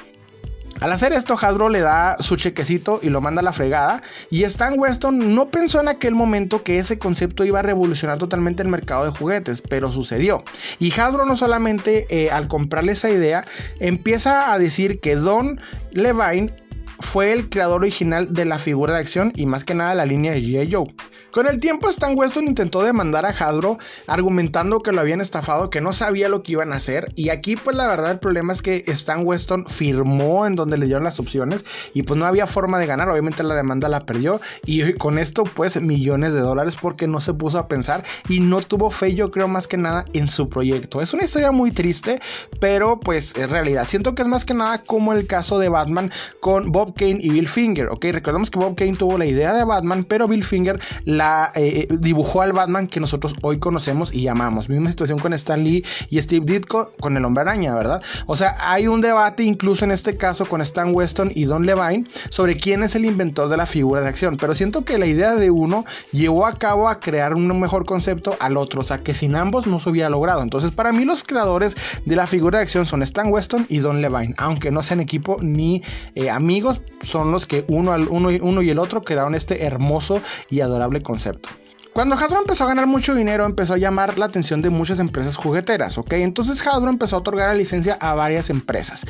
Al 0.81 0.91
hacer 0.91 1.13
esto, 1.13 1.37
Hasbro 1.39 1.69
le 1.69 1.79
da 1.79 2.17
su 2.19 2.35
chequecito 2.35 2.99
y 3.01 3.09
lo 3.09 3.21
manda 3.21 3.39
a 3.39 3.43
la 3.43 3.53
fregada. 3.53 4.03
Y 4.29 4.43
Stan 4.43 4.77
Weston 4.77 5.33
no 5.33 5.49
pensó 5.49 5.79
en 5.79 5.87
aquel 5.87 6.15
momento 6.15 6.63
que 6.63 6.79
ese 6.79 6.99
concepto 6.99 7.45
iba 7.45 7.59
a 7.59 7.61
revolucionar 7.61 8.17
totalmente 8.17 8.61
el 8.61 8.69
mercado 8.69 9.05
de 9.05 9.11
juguetes, 9.11 9.61
pero 9.61 9.91
sucedió. 9.91 10.43
Y 10.79 10.91
Hasbro 10.99 11.25
no 11.25 11.35
solamente 11.37 12.05
eh, 12.09 12.29
al 12.29 12.47
comprarle 12.47 12.91
esa 12.91 13.09
idea, 13.09 13.45
empieza 13.79 14.51
a 14.51 14.59
decir 14.59 14.99
que 14.99 15.15
Don 15.15 15.61
Levine 15.91 16.53
fue 16.99 17.31
el 17.31 17.49
creador 17.49 17.81
original 17.81 18.33
de 18.33 18.45
la 18.45 18.59
figura 18.59 18.93
de 18.93 18.99
acción 18.99 19.31
y 19.35 19.45
más 19.45 19.63
que 19.63 19.75
nada 19.75 19.95
la 19.95 20.05
línea 20.05 20.33
de 20.33 20.41
G.I. 20.41 20.71
Joe. 20.71 20.93
Con 21.35 21.47
el 21.47 21.59
tiempo 21.59 21.89
Stan 21.89 22.17
Weston 22.17 22.47
intentó 22.47 22.81
demandar 22.81 23.25
a 23.25 23.31
Hasbro 23.31 23.77
argumentando 24.07 24.79
que 24.79 24.93
lo 24.93 25.01
habían 25.01 25.19
estafado, 25.19 25.69
que 25.69 25.81
no 25.81 25.91
sabía 25.91 26.29
lo 26.29 26.43
que 26.43 26.53
iban 26.53 26.71
a 26.71 26.77
hacer 26.77 27.11
y 27.17 27.27
aquí 27.27 27.57
pues 27.57 27.75
la 27.75 27.87
verdad 27.87 28.11
el 28.11 28.19
problema 28.19 28.53
es 28.53 28.61
que 28.61 28.85
Stan 28.87 29.19
Weston 29.27 29.65
firmó 29.65 30.45
en 30.45 30.55
donde 30.55 30.77
le 30.77 30.85
dieron 30.85 31.03
las 31.03 31.19
opciones 31.19 31.65
y 31.93 32.03
pues 32.03 32.17
no 32.17 32.25
había 32.25 32.47
forma 32.47 32.79
de 32.79 32.85
ganar, 32.85 33.09
obviamente 33.09 33.43
la 33.43 33.53
demanda 33.53 33.89
la 33.89 34.05
perdió 34.05 34.39
y 34.65 34.93
con 34.93 35.19
esto 35.19 35.43
pues 35.43 35.75
millones 35.81 36.33
de 36.33 36.39
dólares 36.39 36.77
porque 36.81 37.05
no 37.05 37.19
se 37.19 37.33
puso 37.33 37.57
a 37.59 37.67
pensar 37.67 38.05
y 38.29 38.39
no 38.39 38.61
tuvo 38.61 38.89
fe 38.89 39.13
yo 39.13 39.29
creo 39.29 39.49
más 39.49 39.67
que 39.67 39.75
nada 39.75 40.05
en 40.13 40.29
su 40.29 40.47
proyecto. 40.47 41.01
Es 41.01 41.13
una 41.13 41.25
historia 41.25 41.51
muy 41.51 41.71
triste, 41.71 42.21
pero 42.61 42.97
pues 43.01 43.35
es 43.35 43.49
realidad. 43.49 43.85
Siento 43.89 44.15
que 44.15 44.21
es 44.21 44.29
más 44.29 44.45
que 44.45 44.53
nada 44.53 44.77
como 44.83 45.11
el 45.11 45.27
caso 45.27 45.59
de 45.59 45.67
Batman 45.67 46.13
con 46.39 46.71
Bob 46.71 46.93
Kane 46.95 47.19
y 47.19 47.29
Bill 47.31 47.49
Finger, 47.49 47.89
¿ok? 47.89 48.05
Recordemos 48.13 48.49
que 48.49 48.59
Bob 48.59 48.77
Kane 48.77 48.95
tuvo 48.95 49.17
la 49.17 49.25
idea 49.25 49.53
de 49.53 49.65
Batman, 49.65 50.05
pero 50.05 50.29
Bill 50.29 50.45
Finger 50.45 50.79
la 51.03 51.24
eh, 51.55 51.87
dibujó 51.89 52.41
al 52.41 52.53
Batman 52.53 52.87
que 52.87 52.99
nosotros 52.99 53.33
hoy 53.41 53.57
conocemos 53.57 54.13
y 54.13 54.23
llamamos. 54.23 54.69
Misma 54.69 54.89
situación 54.89 55.19
con 55.19 55.33
Stan 55.33 55.63
Lee 55.63 55.83
y 56.09 56.21
Steve 56.21 56.45
Ditko 56.45 56.91
con 56.99 57.17
el 57.17 57.25
Hombre 57.25 57.41
Araña, 57.41 57.73
¿verdad? 57.73 58.01
O 58.27 58.35
sea, 58.35 58.55
hay 58.59 58.87
un 58.87 59.01
debate 59.01 59.43
incluso 59.43 59.85
en 59.85 59.91
este 59.91 60.17
caso 60.17 60.45
con 60.45 60.61
Stan 60.61 60.93
Weston 60.93 61.31
y 61.33 61.45
Don 61.45 61.65
Levine 61.65 62.07
sobre 62.29 62.57
quién 62.57 62.83
es 62.83 62.95
el 62.95 63.05
inventor 63.05 63.49
de 63.49 63.57
la 63.57 63.65
figura 63.65 64.01
de 64.01 64.07
acción, 64.07 64.37
pero 64.37 64.53
siento 64.53 64.85
que 64.85 64.97
la 64.97 65.05
idea 65.05 65.35
de 65.35 65.51
uno 65.51 65.85
llevó 66.11 66.45
a 66.45 66.53
cabo 66.53 66.89
a 66.89 66.99
crear 66.99 67.33
un 67.33 67.59
mejor 67.59 67.85
concepto 67.85 68.35
al 68.39 68.57
otro, 68.57 68.81
o 68.81 68.83
sea, 68.83 68.99
que 68.99 69.13
sin 69.13 69.35
ambos 69.35 69.67
no 69.67 69.79
se 69.79 69.89
hubiera 69.89 70.09
logrado. 70.09 70.41
Entonces, 70.41 70.71
para 70.71 70.91
mí 70.91 71.05
los 71.05 71.23
creadores 71.23 71.75
de 72.05 72.15
la 72.15 72.27
figura 72.27 72.59
de 72.59 72.63
acción 72.63 72.85
son 72.85 73.01
Stan 73.03 73.31
Weston 73.31 73.65
y 73.69 73.79
Don 73.79 74.01
Levine, 74.01 74.35
aunque 74.37 74.71
no 74.71 74.83
sean 74.83 74.99
equipo 74.99 75.37
ni 75.41 75.81
eh, 76.13 76.29
amigos, 76.29 76.81
son 77.01 77.31
los 77.31 77.45
que 77.45 77.65
uno, 77.67 77.95
uno, 78.09 78.29
uno 78.41 78.61
y 78.61 78.69
el 78.69 78.79
otro 78.79 79.01
crearon 79.01 79.35
este 79.35 79.63
hermoso 79.63 80.21
y 80.49 80.61
adorable 80.61 81.01
concepto 81.01 81.14
concepto. 81.15 81.64
Cuando 81.95 82.15
Hasbro 82.15 82.39
empezó 82.39 82.65
a 82.65 82.67
ganar 82.67 82.87
mucho 82.87 83.15
dinero, 83.15 83.45
empezó 83.45 83.73
a 83.73 83.77
llamar 83.77 84.19
la 84.19 84.25
atención 84.25 84.61
de 84.61 84.69
muchas 84.69 84.99
empresas 84.99 85.37
jugueteras, 85.37 85.97
¿ok? 85.97 86.11
Entonces 86.15 86.61
Hasbro 86.67 86.89
empezó 86.89 87.15
a 87.15 87.19
otorgar 87.19 87.47
la 87.47 87.55
licencia 87.55 87.97
a 88.01 88.13
varias 88.13 88.49
empresas. 88.49 89.05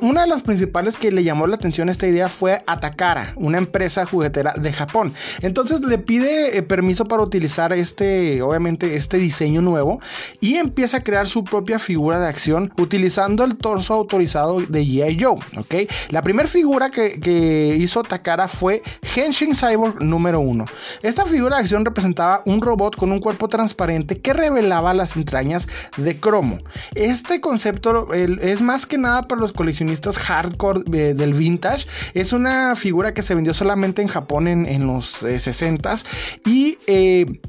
una 0.00 0.20
de 0.20 0.28
las 0.28 0.42
principales 0.42 0.96
que 0.96 1.10
le 1.10 1.24
llamó 1.24 1.48
la 1.48 1.56
atención 1.56 1.88
a 1.88 1.90
esta 1.90 2.06
idea 2.06 2.28
fue 2.28 2.62
Atakara, 2.68 3.32
una 3.34 3.58
empresa 3.58 4.06
juguetera 4.06 4.54
de 4.56 4.72
Japón. 4.72 5.12
Entonces 5.40 5.80
le 5.80 5.98
pide 5.98 6.56
eh, 6.56 6.62
permiso 6.62 7.06
para 7.06 7.24
utilizar 7.24 7.72
este, 7.72 8.40
obviamente, 8.40 8.94
este 8.94 9.16
diseño 9.16 9.60
nuevo 9.60 10.00
y 10.40 10.58
empieza 10.58 10.98
a 10.98 11.02
crear 11.02 11.26
su 11.26 11.42
propia 11.42 11.80
figura 11.80 12.20
de 12.20 12.28
acción 12.28 12.72
utilizando 12.78 13.42
el 13.42 13.56
torso 13.56 13.94
autorizado 13.94 14.60
de 14.60 14.84
G.I. 14.84 15.20
Joe, 15.20 15.38
¿ok? 15.58 15.90
La 16.10 16.22
primera 16.22 16.48
figura 16.48 16.92
que, 16.92 17.18
que 17.18 17.76
hizo 17.80 17.98
Atakara 17.98 18.46
fue 18.46 18.84
Henshin 19.16 19.56
Cyborg 19.56 20.00
número 20.00 20.38
1. 20.38 20.66
Esta 21.02 21.26
figura 21.26 21.56
de 21.56 21.62
acción 21.62 21.84
representa 21.84 22.11
un 22.44 22.60
robot 22.60 22.96
con 22.96 23.12
un 23.12 23.20
cuerpo 23.20 23.48
transparente 23.48 24.20
que 24.20 24.32
revelaba 24.32 24.94
las 24.94 25.16
entrañas 25.16 25.68
de 25.96 26.18
cromo. 26.18 26.58
Este 26.94 27.40
concepto 27.40 28.12
es 28.12 28.62
más 28.62 28.86
que 28.86 28.98
nada 28.98 29.22
para 29.22 29.40
los 29.40 29.52
coleccionistas 29.52 30.18
hardcore 30.18 30.82
eh, 30.92 31.14
del 31.14 31.34
vintage. 31.34 31.86
Es 32.14 32.32
una 32.32 32.76
figura 32.76 33.14
que 33.14 33.22
se 33.22 33.34
vendió 33.34 33.54
solamente 33.54 34.02
en 34.02 34.08
Japón 34.08 34.48
en, 34.48 34.86
los 34.86 35.22
60s 35.22 36.04
eh, 36.04 36.40
y 36.44 36.78
eh, 36.86 37.40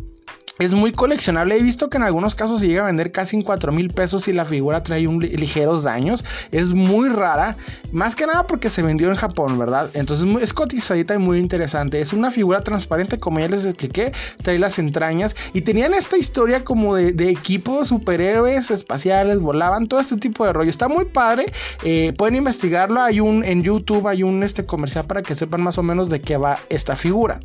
es 0.60 0.74
muy 0.74 0.92
coleccionable. 0.92 1.58
He 1.58 1.64
visto 1.64 1.90
que 1.90 1.98
en 1.98 2.04
algunos 2.04 2.36
casos 2.36 2.60
se 2.60 2.68
llega 2.68 2.84
a 2.84 2.88
vender 2.88 3.12
casi 3.12 3.36
en 3.36 3.42
4 3.42 3.72
mil 3.72 3.90
pesos 3.90 4.28
y 4.28 4.34
la 4.34 4.46
figura 4.46 4.84
trae 4.84 5.02
ligeros 5.02 5.84
daños. 5.84 6.24
Es 6.52 6.74
muy 6.74 7.10
rara, 7.10 7.58
más 7.92 8.16
que 8.16 8.28
nada 8.28 8.46
porque 8.46 8.70
se 8.70 8.82
vendió 8.82 9.10
en 9.10 9.16
Japón, 9.16 9.58
¿verdad? 9.58 9.90
Entonces 9.94 10.28
es 10.42 10.54
cotizadita 10.54 11.16
y 11.16 11.18
muy 11.18 11.40
interesante. 11.40 12.00
Es 12.00 12.14
una 12.14 12.32
figura 12.32 12.62
transparente, 12.62 13.20
como 13.20 13.40
ya 13.40 13.48
les 13.48 13.66
expliqué, 13.66 14.14
trae 14.42 14.60
las 14.60 14.78
entrañas 14.80 15.36
y 15.54 15.62
tenían 15.62 15.94
esta 15.94 16.18
historia 16.18 16.64
como 16.64 16.96
de, 16.96 17.12
de 17.12 17.30
equipos 17.30 17.88
superhéroes 17.88 18.72
espaciales, 18.72 19.40
volaban, 19.40 19.88
todo 19.88 20.00
este 20.00 20.18
tipo 20.18 20.46
de 20.46 20.54
rollo. 20.54 20.70
Está 20.70 20.88
muy 20.88 21.06
padre. 21.06 21.46
Eh, 21.84 22.14
pueden 22.18 22.36
investigarlo. 22.36 23.02
Hay 23.02 23.20
un 23.20 23.44
en 23.44 23.64
YouTube, 23.64 24.08
hay 24.08 24.24
un 24.24 24.44
este 24.44 24.66
comercial 24.66 25.06
para 25.06 25.24
que 25.24 25.36
sepan 25.36 25.62
más 25.62 25.78
o 25.78 25.84
menos 25.84 26.10
de 26.10 26.22
qué 26.22 26.38
va 26.38 26.60
esta 26.70 26.96
figura. 26.96 27.40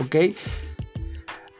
¿Ok? 0.00 0.16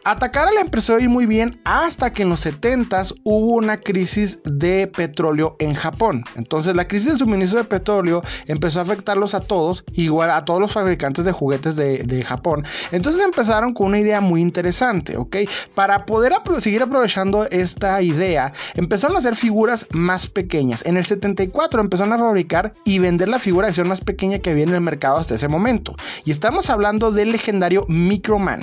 Atacar 0.04 0.48
a 0.48 0.52
la 0.52 0.62
empresa 0.62 1.00
ir 1.00 1.08
muy 1.08 1.26
bien 1.26 1.60
hasta 1.64 2.12
que 2.12 2.22
en 2.22 2.28
los 2.28 2.44
70s 2.44 3.14
hubo 3.22 3.54
una 3.54 3.78
crisis 3.78 4.40
de 4.44 4.88
petróleo 4.88 5.54
en 5.60 5.74
Japón. 5.74 6.24
Entonces 6.34 6.74
la 6.74 6.88
crisis 6.88 7.10
del 7.10 7.18
suministro 7.18 7.58
de 7.60 7.64
petróleo 7.64 8.22
empezó 8.46 8.80
a 8.80 8.82
afectarlos 8.82 9.34
a 9.34 9.40
todos, 9.40 9.84
igual 9.94 10.32
a 10.32 10.44
todos 10.44 10.60
los 10.60 10.72
fabricantes 10.72 11.24
de 11.24 11.30
juguetes 11.30 11.76
de, 11.76 12.22
Japón. 12.26 12.64
Entonces 12.92 13.20
empezaron 13.22 13.74
con 13.74 13.88
una 13.88 13.98
idea 13.98 14.20
muy 14.20 14.40
interesante, 14.40 15.16
¿ok? 15.16 15.36
Para 15.74 16.06
poder 16.06 16.32
seguir 16.60 16.82
aprovechando 16.82 17.48
esta 17.50 18.00
idea, 18.02 18.52
empezaron 18.74 19.16
a 19.16 19.20
hacer 19.20 19.34
figuras 19.34 19.86
más 19.90 20.28
pequeñas. 20.28 20.84
En 20.84 20.96
el 20.96 21.04
74 21.04 21.80
empezaron 21.80 22.12
a 22.12 22.18
fabricar 22.18 22.74
y 22.84 22.98
vender 22.98 23.28
la 23.28 23.38
figura 23.38 23.66
de 23.66 23.70
acción 23.70 23.88
más 23.88 24.00
pequeña 24.00 24.38
que 24.38 24.50
había 24.50 24.64
en 24.64 24.74
el 24.74 24.80
mercado 24.80 25.18
hasta 25.18 25.34
ese 25.34 25.48
momento. 25.48 25.96
Y 26.24 26.30
estamos 26.30 26.70
hablando 26.70 27.10
del 27.12 27.32
legendario 27.32 27.86
Microman. 27.88 28.62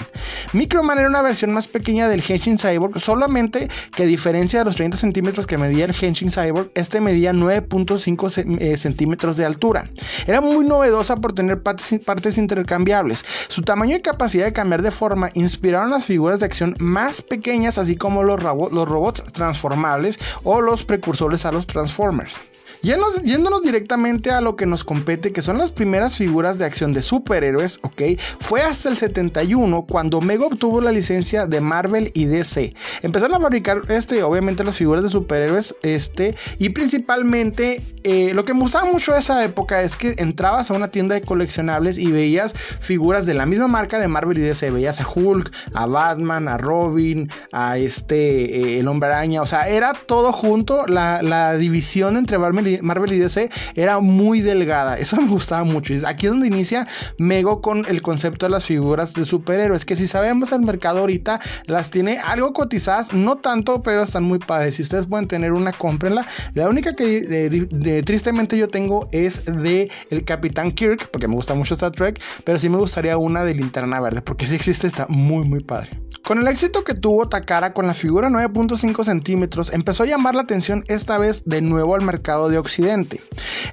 Microman 0.53 0.99
era 0.99 1.09
una 1.09 1.21
versión 1.29 1.53
más 1.53 1.67
pequeña 1.67 2.09
del 2.09 2.23
Henshin 2.27 2.57
Cyborg, 2.57 2.99
solamente 2.99 3.69
que 3.95 4.03
a 4.03 4.05
diferencia 4.07 4.59
de 4.59 4.65
los 4.65 4.75
30 4.75 4.97
centímetros 4.97 5.45
que 5.45 5.59
medía 5.59 5.85
el 5.85 5.95
Henshin 5.99 6.31
Cyborg, 6.31 6.71
este 6.73 7.01
medía 7.01 7.33
9.5 7.33 8.57
eh, 8.59 8.77
centímetros 8.77 9.37
de 9.37 9.45
altura. 9.45 9.87
Era 10.25 10.41
muy 10.41 10.65
novedosa 10.65 11.17
por 11.17 11.33
tener 11.33 11.61
partes, 11.61 11.99
partes 12.03 12.39
intercambiables. 12.39 13.23
Su 13.47 13.61
tamaño 13.61 13.95
y 13.95 14.01
capacidad 14.01 14.45
de 14.45 14.53
cambiar 14.53 14.81
de 14.81 14.91
forma 14.91 15.29
inspiraron 15.35 15.91
las 15.91 16.05
figuras 16.05 16.39
de 16.39 16.47
acción 16.47 16.75
más 16.79 17.21
pequeñas, 17.21 17.77
así 17.77 17.95
como 17.95 18.23
los, 18.23 18.41
los 18.41 18.89
robots 18.89 19.23
transformables 19.31 20.17
o 20.43 20.61
los 20.61 20.83
precursores 20.83 21.45
a 21.45 21.51
los 21.51 21.67
Transformers. 21.67 22.37
Yéndonos, 22.81 23.61
directamente 23.61 24.31
a 24.31 24.39
lo 24.39 24.55
que 24.55 24.65
nos 24.65 24.85
compete, 24.85 25.33
que 25.33 25.41
son 25.41 25.57
las 25.57 25.71
primeras 25.71 26.15
figuras 26.15 26.57
de 26.57 26.65
acción 26.65 26.93
de 26.93 27.01
superhéroes, 27.01 27.79
¿ok? 27.83 28.17
Fue 28.39 28.61
hasta 28.61 28.87
el 28.87 28.95
71 28.95 29.85
cuando 29.85 30.21
Mega 30.21 30.45
obtuvo 30.45 30.79
la 30.79 30.91
licencia 30.91 31.45
de 31.45 31.59
Marvel 31.59 32.11
y 32.13 32.25
DC. 32.25 32.73
Empezaron 33.01 33.35
a 33.35 33.39
fabricar, 33.41 33.81
este, 33.89 34.23
obviamente, 34.23 34.63
las 34.63 34.77
figuras 34.77 35.03
de 35.03 35.09
superhéroes, 35.09 35.75
este, 35.83 36.35
y 36.57 36.69
principalmente 36.69 37.81
eh, 38.03 38.33
lo 38.33 38.45
que 38.45 38.53
me 38.53 38.61
gustaba 38.61 38.89
mucho 38.89 39.11
de 39.11 39.19
esa 39.19 39.43
época 39.43 39.81
es 39.81 39.97
que 39.97 40.15
entrabas 40.17 40.71
a 40.71 40.73
una 40.73 40.89
tienda 40.89 41.15
de 41.15 41.21
coleccionables 41.21 41.97
y 41.97 42.11
veías 42.11 42.53
figuras 42.79 43.25
de 43.25 43.33
la 43.33 43.45
misma 43.45 43.67
marca 43.67 43.99
de 43.99 44.07
Marvel 44.07 44.37
y 44.37 44.41
DC. 44.41 44.71
Veías 44.71 45.01
a 45.01 45.07
Hulk, 45.07 45.51
a 45.73 45.85
Batman, 45.85 46.47
a 46.47 46.57
Robin, 46.57 47.29
a 47.51 47.77
este, 47.77 48.75
eh, 48.75 48.79
el 48.79 48.87
Hombre 48.87 49.09
Araña, 49.09 49.41
o 49.41 49.45
sea, 49.45 49.67
era 49.67 49.93
todo 49.93 50.31
junto. 50.31 50.85
La, 50.87 51.21
la 51.21 51.57
división 51.57 52.15
entre 52.15 52.37
Marvel 52.37 52.67
y 52.67 52.68
Marvel 52.81 53.13
y 53.13 53.17
DC 53.17 53.49
era 53.75 53.99
muy 53.99 54.41
delgada. 54.41 54.97
Eso 54.97 55.17
me 55.17 55.27
gustaba 55.27 55.63
mucho. 55.63 55.93
Y 55.93 56.01
aquí 56.05 56.27
es 56.27 56.31
donde 56.31 56.47
inicia 56.47 56.87
Mego 57.17 57.61
con 57.61 57.85
el 57.87 58.01
concepto 58.01 58.45
de 58.45 58.51
las 58.51 58.65
figuras 58.65 59.13
de 59.13 59.25
superhéroes. 59.25 59.85
Que 59.85 59.95
si 59.95 60.07
sabemos 60.07 60.51
el 60.51 60.61
mercado 60.61 60.99
ahorita 60.99 61.39
las 61.65 61.89
tiene 61.89 62.19
algo 62.19 62.53
cotizadas, 62.53 63.13
no 63.13 63.37
tanto, 63.37 63.81
pero 63.81 64.03
están 64.03 64.23
muy 64.23 64.39
padres. 64.39 64.75
Si 64.75 64.83
ustedes 64.83 65.05
pueden 65.05 65.27
tener 65.27 65.53
una, 65.53 65.71
cómprenla. 65.71 66.25
La 66.53 66.69
única 66.69 66.95
que 66.95 68.01
tristemente 68.05 68.57
yo 68.57 68.67
tengo 68.67 69.07
es 69.11 69.45
de 69.45 69.89
el 70.09 70.23
Capitán 70.25 70.71
Kirk, 70.71 71.09
porque 71.11 71.27
me 71.27 71.35
gusta 71.35 71.53
mucho 71.53 71.73
Star 71.73 71.91
Trek, 71.91 72.19
pero 72.43 72.59
sí 72.59 72.69
me 72.69 72.77
gustaría 72.77 73.17
una 73.17 73.43
de 73.43 73.53
linterna 73.53 73.99
verde, 73.99 74.21
porque 74.21 74.45
si 74.45 74.55
existe, 74.55 74.87
está 74.87 75.05
muy, 75.07 75.45
muy 75.47 75.61
padre. 75.61 75.91
Con 76.29 76.37
el 76.37 76.47
éxito 76.47 76.83
que 76.83 76.93
tuvo 76.93 77.27
Takara 77.27 77.73
con 77.73 77.87
la 77.87 77.95
figura 77.95 78.29
9.5 78.29 79.03
centímetros, 79.03 79.73
empezó 79.73 80.03
a 80.03 80.05
llamar 80.05 80.35
la 80.35 80.43
atención 80.43 80.83
esta 80.87 81.17
vez 81.17 81.41
de 81.45 81.59
nuevo 81.59 81.95
al 81.95 82.03
mercado 82.03 82.49
de 82.49 82.59
Occidente. 82.59 83.19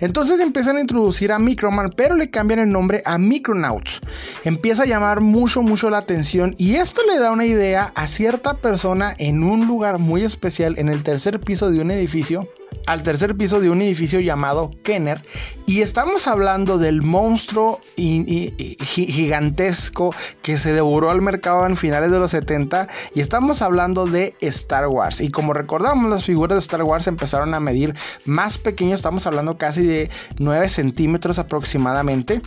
Entonces 0.01 0.41
empiezan 0.41 0.79
a 0.79 0.81
introducir 0.81 1.33
a 1.33 1.39
Microman, 1.39 1.91
pero 1.95 2.15
le 2.15 2.31
cambian 2.31 2.61
el 2.61 2.71
nombre 2.71 3.03
a 3.05 3.19
Micronauts. 3.19 4.01
Empieza 4.43 4.85
a 4.85 4.87
llamar 4.87 5.21
mucho, 5.21 5.61
mucho 5.61 5.91
la 5.91 5.99
atención 5.99 6.55
y 6.57 6.77
esto 6.77 7.03
le 7.07 7.19
da 7.19 7.31
una 7.31 7.45
idea 7.45 7.93
a 7.95 8.07
cierta 8.07 8.55
persona 8.55 9.15
en 9.19 9.43
un 9.43 9.67
lugar 9.67 9.99
muy 9.99 10.23
especial 10.25 10.79
en 10.79 10.89
el 10.89 11.03
tercer 11.03 11.41
piso 11.41 11.71
de 11.71 11.83
un 11.83 11.91
edificio 11.91 12.49
al 12.87 13.03
tercer 13.03 13.37
piso 13.37 13.61
de 13.61 13.71
un 13.71 13.83
edificio 13.83 14.21
llamado 14.21 14.71
Kenner 14.83 15.23
y 15.67 15.83
estamos 15.83 16.27
hablando 16.27 16.79
del 16.79 17.03
monstruo 17.03 17.81
gigantesco 17.97 20.15
que 20.43 20.57
se 20.57 20.73
devoró 20.73 21.11
al 21.11 21.21
mercado 21.21 21.67
en 21.67 21.77
finales 21.77 22.13
de 22.13 22.19
los 22.19 22.31
70 22.31 22.89
y 23.15 23.21
estamos 23.21 23.63
hablando 23.63 24.07
de 24.07 24.35
Star 24.41 24.87
Wars. 24.87 25.21
Y 25.21 25.31
como 25.31 25.53
recordamos 25.53 26.11
las 26.11 26.25
figuras 26.25 26.57
de 26.57 26.61
Star 26.61 26.83
Wars 26.83 27.07
empezaron 27.07 27.55
a 27.55 27.61
medir 27.61 27.95
más 28.25 28.59
pequeños 28.59 29.01
estamos 29.01 29.27
hablando 29.27 29.59
casi 29.59 29.85
de 29.85 30.11
9 30.39 30.69
centímetros 30.69 31.39
aproximadamente 31.39 32.41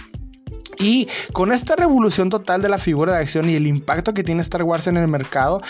y 0.77 1.07
con 1.33 1.51
esta 1.51 1.75
revolución 1.75 2.29
total 2.29 2.61
de 2.61 2.69
la 2.69 2.77
figura 2.77 3.13
de 3.13 3.19
acción 3.19 3.49
y 3.49 3.55
el 3.55 3.67
impacto 3.67 4.13
que 4.13 4.23
tiene 4.23 4.41
Star 4.41 4.63
Wars 4.63 4.87
en 4.87 4.97
el 4.97 5.07
mercado, 5.07 5.61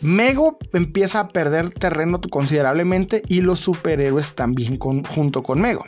Mego 0.00 0.58
empieza 0.72 1.20
a 1.20 1.28
perder 1.28 1.70
terreno 1.70 2.20
considerablemente 2.20 3.22
y 3.28 3.40
los 3.40 3.60
superhéroes 3.60 4.34
también 4.34 4.78
junto 4.78 5.42
con 5.42 5.60
Mego. 5.60 5.84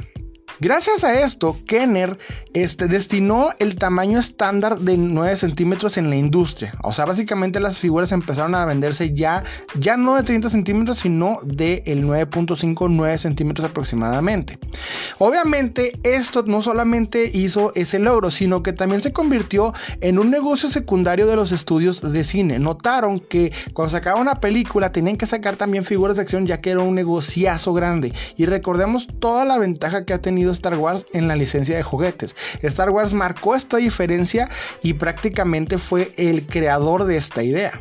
Gracias 0.60 1.02
a 1.02 1.20
esto, 1.20 1.56
Kenner 1.66 2.16
este, 2.52 2.86
destinó 2.86 3.50
el 3.58 3.74
tamaño 3.74 4.20
estándar 4.20 4.78
de 4.78 4.96
9 4.96 5.36
centímetros 5.36 5.96
en 5.96 6.10
la 6.10 6.16
industria. 6.16 6.78
O 6.84 6.92
sea, 6.92 7.04
básicamente 7.04 7.58
las 7.58 7.78
figuras 7.78 8.12
empezaron 8.12 8.54
a 8.54 8.64
venderse 8.64 9.12
ya, 9.14 9.42
ya 9.78 9.96
no 9.96 10.14
de 10.14 10.22
30 10.22 10.50
centímetros, 10.50 10.98
sino 10.98 11.38
de 11.42 11.82
el 11.86 12.04
9.5, 12.04 12.88
9 12.88 13.18
centímetros 13.18 13.68
aproximadamente. 13.68 14.58
Obviamente, 15.18 15.98
esto 16.04 16.44
no 16.46 16.62
solamente 16.62 17.30
hizo 17.34 17.72
ese 17.74 17.98
logro, 17.98 18.30
sino 18.30 18.62
que 18.62 18.72
también 18.72 19.02
se 19.02 19.12
convirtió 19.12 19.72
en 20.00 20.20
un 20.20 20.30
negocio 20.30 20.70
secundario 20.70 21.26
de 21.26 21.34
los 21.34 21.50
estudios 21.50 22.00
de 22.00 22.22
cine. 22.22 22.60
Notaron 22.60 23.18
que 23.18 23.52
cuando 23.72 23.90
sacaban 23.90 24.22
una 24.22 24.36
película 24.36 24.92
tenían 24.92 25.16
que 25.16 25.26
sacar 25.26 25.56
también 25.56 25.84
figuras 25.84 26.16
de 26.16 26.22
acción, 26.22 26.46
ya 26.46 26.60
que 26.60 26.70
era 26.70 26.80
un 26.80 26.94
negociazo 26.94 27.72
grande. 27.72 28.12
Y 28.36 28.46
recordemos 28.46 29.08
toda 29.18 29.44
la 29.44 29.58
ventaja 29.58 30.04
que 30.04 30.14
ha 30.14 30.20
tenido 30.20 30.43
Star 30.52 30.76
Wars 30.76 31.06
en 31.12 31.28
la 31.28 31.36
licencia 31.36 31.76
de 31.76 31.82
juguetes. 31.82 32.36
Star 32.62 32.90
Wars 32.90 33.14
marcó 33.14 33.54
esta 33.54 33.78
diferencia 33.78 34.48
y 34.82 34.94
prácticamente 34.94 35.78
fue 35.78 36.12
el 36.16 36.46
creador 36.46 37.04
de 37.04 37.16
esta 37.16 37.42
idea. 37.42 37.72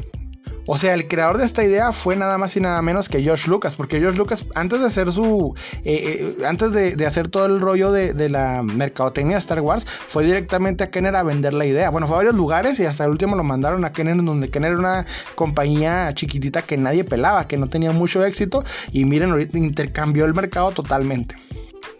O 0.66 0.78
sea, 0.78 0.94
el 0.94 1.08
creador 1.10 1.38
de 1.38 1.46
esta 1.46 1.64
idea 1.64 1.92
fue 1.92 2.16
nada 2.16 2.38
más 2.38 2.56
y 2.56 2.62
nada 2.62 2.82
menos 2.82 3.10
que 3.10 3.22
George 3.22 3.50
Lucas, 3.50 3.76
porque 3.76 4.00
George 4.00 4.18
Lucas, 4.18 4.46
antes 4.56 4.80
de 4.80 4.86
hacer 4.86 5.12
su. 5.12 5.54
Eh, 5.84 6.36
eh, 6.40 6.46
antes 6.46 6.72
de, 6.72 7.06
hacer 7.06 7.28
todo 7.28 7.46
el 7.48 7.60
rollo 7.60 7.92
de, 7.92 8.30
la 8.30 8.64
mercadotecnia 8.64 9.36
de 9.36 9.40
Star 9.40 9.60
Wars, 9.60 9.86
fue 9.86 10.24
directamente 10.24 10.86
a 10.86 10.90
Kenner 10.90 11.16
a 11.18 11.24
vender 11.24 11.54
la 11.54 11.66
idea. 11.66 11.90
Bueno, 11.90 12.08
fue 12.08 12.16
a 12.16 12.20
varios 12.20 12.36
lugares 12.36 12.80
y 12.80 12.86
hasta 12.86 13.04
el 13.04 13.10
último 13.10 13.36
lo 13.36 13.44
mandaron 13.44 13.84
a 13.84 13.92
Kenner, 13.92 14.16
donde 14.16 14.50
Kenner 14.50 14.72
era 14.72 14.80
una 14.80 15.06
compañía 15.36 16.12
chiquitita 16.14 16.62
que 16.62 16.78
nadie 16.78 17.04
pelaba, 17.04 17.48
que 17.48 17.58
no 17.58 17.68
tenía 17.68 17.92
mucho 17.92 18.24
éxito. 18.24 18.64
Y 18.92 19.04
miren, 19.04 19.32
ahorita 19.32 19.58
intercambió 19.58 20.24
el 20.24 20.34
mercado 20.34 20.72
totalmente. 20.72 21.36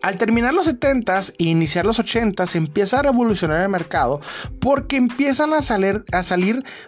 Al 0.04 0.18
terminar 0.18 0.54
los 0.54 0.68
70s 0.68 1.34
e 1.40 1.46
iniciar 1.46 1.86
los 1.86 1.98
80s 1.98 2.58
empieza 2.58 3.00
a 3.00 3.04
revolucionar 3.04 3.62
el 3.62 3.70
mercado 3.70 4.20
porque 4.60 4.98
empiezan 4.98 5.54
a 5.54 5.62
salir, 5.62 6.04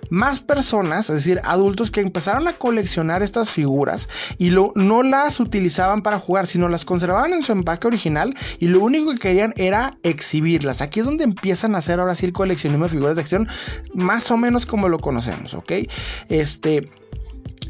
más 0.09 0.41
personas, 0.41 1.09
es 1.09 1.15
decir, 1.15 1.39
adultos 1.45 1.91
que 1.91 2.01
empezaron 2.01 2.45
a 2.49 2.53
coleccionar 2.57 3.23
estas 3.23 3.51
figuras 3.51 4.09
y 4.37 4.49
no 4.49 5.01
las 5.01 5.39
utilizaban 5.39 6.01
para 6.01 6.19
jugar, 6.19 6.45
sino 6.45 6.67
las 6.67 6.83
conservaban 6.83 7.31
en 7.31 7.41
su 7.41 7.53
empaque 7.53 7.87
original 7.87 8.35
y 8.59 8.67
lo 8.67 8.81
único 8.81 9.13
que 9.13 9.19
querían 9.19 9.53
era 9.55 9.97
exhibirlas. 10.03 10.81
Aquí 10.81 10.99
es 10.99 11.05
donde 11.05 11.23
empiezan 11.23 11.73
a 11.75 11.77
hacer 11.77 12.01
ahora 12.01 12.15
sí 12.15 12.25
el 12.25 12.33
coleccionismo 12.33 12.83
de 12.83 12.91
figuras 12.91 13.15
de 13.15 13.21
acción, 13.21 13.47
más 13.93 14.29
o 14.29 14.35
menos 14.35 14.65
como 14.65 14.89
lo 14.89 14.99
conocemos, 14.99 15.53
¿ok? 15.53 15.71
Este... 16.27 16.91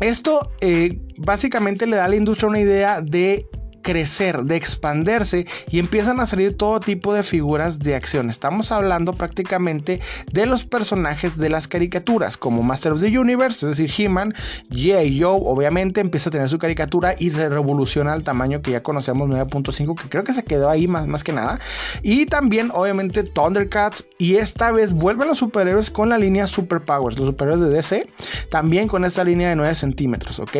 Esto 0.01 0.51
eh, 0.59 0.99
básicamente 1.15 1.87
le 1.87 1.95
da 1.95 2.03
a 2.03 2.07
la 2.09 2.17
industria 2.17 2.49
una 2.49 2.59
idea 2.59 2.99
de 2.99 3.47
crecer, 3.85 4.41
de 4.45 4.55
expanderse 4.55 5.45
y 5.69 5.77
empiezan 5.77 6.19
a 6.19 6.25
salir 6.25 6.57
todo 6.57 6.79
tipo 6.79 7.13
de 7.13 7.21
figuras 7.21 7.77
de 7.77 7.93
acción. 7.93 8.31
Estamos 8.31 8.71
hablando 8.71 9.13
prácticamente 9.13 10.01
de 10.31 10.47
los 10.47 10.65
personajes 10.65 11.37
de 11.37 11.51
las 11.51 11.67
caricaturas, 11.67 12.35
como 12.35 12.63
Master 12.63 12.93
of 12.93 13.01
the 13.01 13.17
Universe, 13.17 13.63
es 13.63 13.77
decir, 13.77 13.91
He-Man, 13.95 14.33
G.I. 14.71 15.21
Joe, 15.21 15.39
obviamente 15.39 16.01
empieza 16.01 16.29
a 16.29 16.31
tener 16.31 16.49
su 16.49 16.57
caricatura 16.57 17.15
y 17.19 17.29
se 17.29 17.47
revoluciona 17.47 18.13
al 18.13 18.23
tamaño 18.23 18.63
que 18.63 18.71
ya 18.71 18.81
conocemos 18.81 19.29
9.5, 19.29 20.01
que 20.01 20.09
creo 20.09 20.23
que 20.23 20.33
se 20.33 20.43
quedó 20.43 20.71
ahí 20.71 20.87
más, 20.87 21.05
más 21.05 21.23
que 21.23 21.31
nada. 21.31 21.59
Y 22.01 22.25
también, 22.25 22.71
obviamente, 22.73 23.21
Thundercats. 23.21 24.03
Y 24.17 24.37
esta 24.37 24.71
vez 24.71 24.93
vuelven 24.93 25.27
los 25.27 25.37
superhéroes 25.37 25.91
con 25.91 26.09
la 26.09 26.17
línea 26.17 26.47
Superpowers, 26.47 27.19
los 27.19 27.27
superhéroes 27.27 27.61
de 27.61 27.69
DC, 27.69 28.09
también 28.49 28.87
con 28.87 29.05
esta 29.05 29.23
línea 29.23 29.49
de 29.49 29.55
9 29.55 29.75
centímetros, 29.75 30.39
¿ok? 30.39 30.55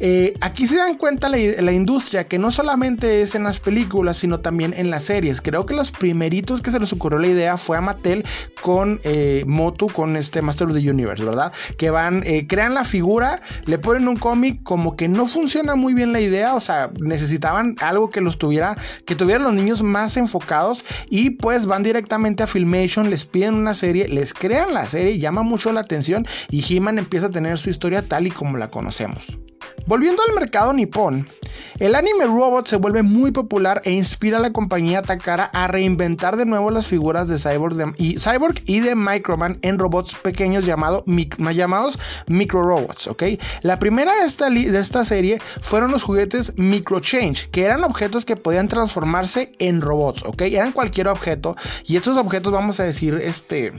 Eh, 0.00 0.34
aquí 0.40 0.66
se 0.66 0.76
dan 0.76 0.96
cuenta 0.96 1.28
la 1.28 1.72
industria 1.72 2.26
que 2.26 2.36
no 2.36 2.50
solo 2.50 2.63
solamente 2.64 3.20
es 3.20 3.34
en 3.34 3.44
las 3.44 3.60
películas, 3.60 4.16
sino 4.16 4.40
también 4.40 4.72
en 4.74 4.90
las 4.90 5.04
series. 5.04 5.42
Creo 5.42 5.66
que 5.66 5.74
los 5.74 5.90
primeritos 5.90 6.62
que 6.62 6.70
se 6.70 6.80
les 6.80 6.94
ocurrió 6.94 7.18
la 7.18 7.26
idea 7.26 7.58
fue 7.58 7.76
a 7.76 7.82
Mattel 7.82 8.24
con 8.62 9.00
eh, 9.04 9.44
Motu, 9.46 9.88
con 9.88 10.16
este 10.16 10.40
Master 10.40 10.68
of 10.68 10.72
the 10.72 10.90
Universe, 10.90 11.22
¿verdad? 11.22 11.52
Que 11.76 11.90
van, 11.90 12.22
eh, 12.24 12.46
crean 12.46 12.72
la 12.72 12.84
figura, 12.84 13.42
le 13.66 13.76
ponen 13.76 14.08
un 14.08 14.16
cómic, 14.16 14.62
como 14.62 14.96
que 14.96 15.08
no 15.08 15.26
funciona 15.26 15.74
muy 15.74 15.92
bien 15.92 16.14
la 16.14 16.20
idea, 16.20 16.54
o 16.54 16.60
sea, 16.60 16.90
necesitaban 16.98 17.76
algo 17.82 18.10
que 18.10 18.22
los 18.22 18.38
tuviera, 18.38 18.78
que 19.04 19.14
tuvieran 19.14 19.42
los 19.42 19.52
niños 19.52 19.82
más 19.82 20.16
enfocados 20.16 20.86
y 21.10 21.30
pues 21.30 21.66
van 21.66 21.82
directamente 21.82 22.44
a 22.44 22.46
Filmation, 22.46 23.10
les 23.10 23.26
piden 23.26 23.56
una 23.56 23.74
serie, 23.74 24.08
les 24.08 24.32
crean 24.32 24.72
la 24.72 24.86
serie, 24.86 25.18
llama 25.18 25.42
mucho 25.42 25.70
la 25.70 25.80
atención 25.80 26.26
y 26.48 26.64
He-Man 26.66 26.98
empieza 26.98 27.26
a 27.26 27.30
tener 27.30 27.58
su 27.58 27.68
historia 27.68 28.00
tal 28.00 28.26
y 28.26 28.30
como 28.30 28.56
la 28.56 28.70
conocemos. 28.70 29.26
Volviendo 29.86 30.22
al 30.26 30.34
mercado 30.34 30.72
nipón, 30.72 31.26
el 31.78 31.94
anime 31.94 32.24
Robot 32.24 32.53
se 32.64 32.76
vuelve 32.76 33.02
muy 33.02 33.30
popular 33.30 33.82
e 33.84 33.90
inspira 33.90 34.38
a 34.38 34.40
la 34.40 34.52
compañía 34.52 35.02
Takara 35.02 35.44
a 35.52 35.66
reinventar 35.66 36.36
de 36.36 36.46
nuevo 36.46 36.70
las 36.70 36.86
figuras 36.86 37.28
de 37.28 37.38
Cyborg, 37.38 37.94
y, 37.98 38.18
Cyborg 38.18 38.62
y 38.66 38.80
de 38.80 38.94
Microman 38.94 39.58
en 39.62 39.78
robots 39.78 40.14
pequeños 40.14 40.64
llamados 40.64 41.04
Micro 41.06 42.62
Robots. 42.62 43.10
La 43.62 43.78
primera 43.78 44.14
de 44.14 44.24
esta, 44.24 44.48
de 44.50 44.78
esta 44.78 45.04
serie 45.04 45.40
fueron 45.60 45.90
los 45.90 46.02
juguetes 46.02 46.52
Micro 46.56 47.00
Change, 47.00 47.50
que 47.50 47.64
eran 47.64 47.84
objetos 47.84 48.24
que 48.24 48.36
podían 48.36 48.68
transformarse 48.68 49.52
en 49.58 49.80
robots, 49.80 50.22
¿ok? 50.24 50.42
Eran 50.42 50.72
cualquier 50.72 51.08
objeto 51.08 51.56
y 51.84 51.96
estos 51.96 52.16
objetos 52.16 52.52
vamos 52.52 52.80
a 52.80 52.84
decir, 52.84 53.14
este 53.22 53.72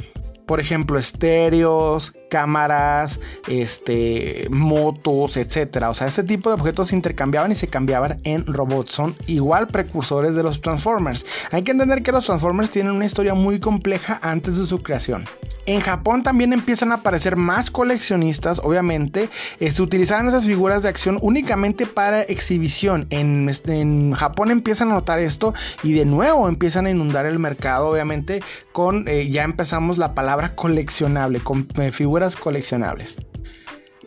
por 0.46 0.60
ejemplo, 0.60 1.00
estéreos, 1.00 2.14
cámaras, 2.30 3.20
este, 3.48 4.48
motos, 4.50 5.38
etcétera. 5.38 5.90
O 5.90 5.94
sea, 5.94 6.08
este 6.08 6.24
tipo 6.24 6.50
de 6.50 6.56
objetos 6.56 6.90
se 6.90 6.96
intercambiaban 6.96 7.52
y 7.52 7.56
se 7.56 7.68
cambiaban 7.68 8.20
en 8.24 8.46
robots. 8.46 8.92
Son 8.92 9.16
igual 9.28 9.68
precursores 9.68 10.36
de 10.36 10.44
los 10.44 10.62
Transformers. 10.62 11.26
Hay 11.52 11.64
que 11.64 11.72
entender 11.72 12.04
que 12.04 12.12
los 12.12 12.26
Transformers 12.26 12.72
tienen 12.72 12.94
una 12.94 13.06
historia 13.06 13.34
muy 13.34 13.60
compleja 13.60 14.20
antes 14.22 14.58
de 14.58 14.66
su 14.66 14.84
creación. 14.84 15.26
En 15.68 15.82
Japón 15.82 16.22
también 16.22 16.54
empiezan 16.54 16.92
a 16.92 16.96
aparecer 16.96 17.38
más 17.38 17.72
coleccionistas, 17.72 18.60
obviamente. 18.60 19.30
Este, 19.60 19.82
utilizaban 19.82 20.28
esas 20.28 20.46
figuras 20.46 20.84
de 20.84 20.90
acción 20.90 21.18
únicamente 21.22 21.88
para 21.88 22.22
exhibición. 22.22 23.08
En, 23.10 23.50
en, 23.66 24.12
Japón 24.14 24.52
empiezan 24.52 24.92
a 24.92 24.96
notar 24.96 25.20
esto 25.20 25.56
y 25.82 25.94
de 25.94 26.06
nuevo 26.06 26.48
empiezan 26.48 26.86
a 26.86 26.92
inundar 26.92 27.26
el 27.26 27.40
mercado, 27.40 27.88
obviamente, 27.88 28.44
con 28.74 29.08
eh, 29.08 29.30
ya 29.30 29.44
empezamos 29.44 29.98
la 29.98 30.14
palabra 30.14 30.35
coleccionable, 30.56 31.40
con 31.40 31.68
eh, 31.78 31.92
figuras 31.92 32.36
coleccionables. 32.36 33.18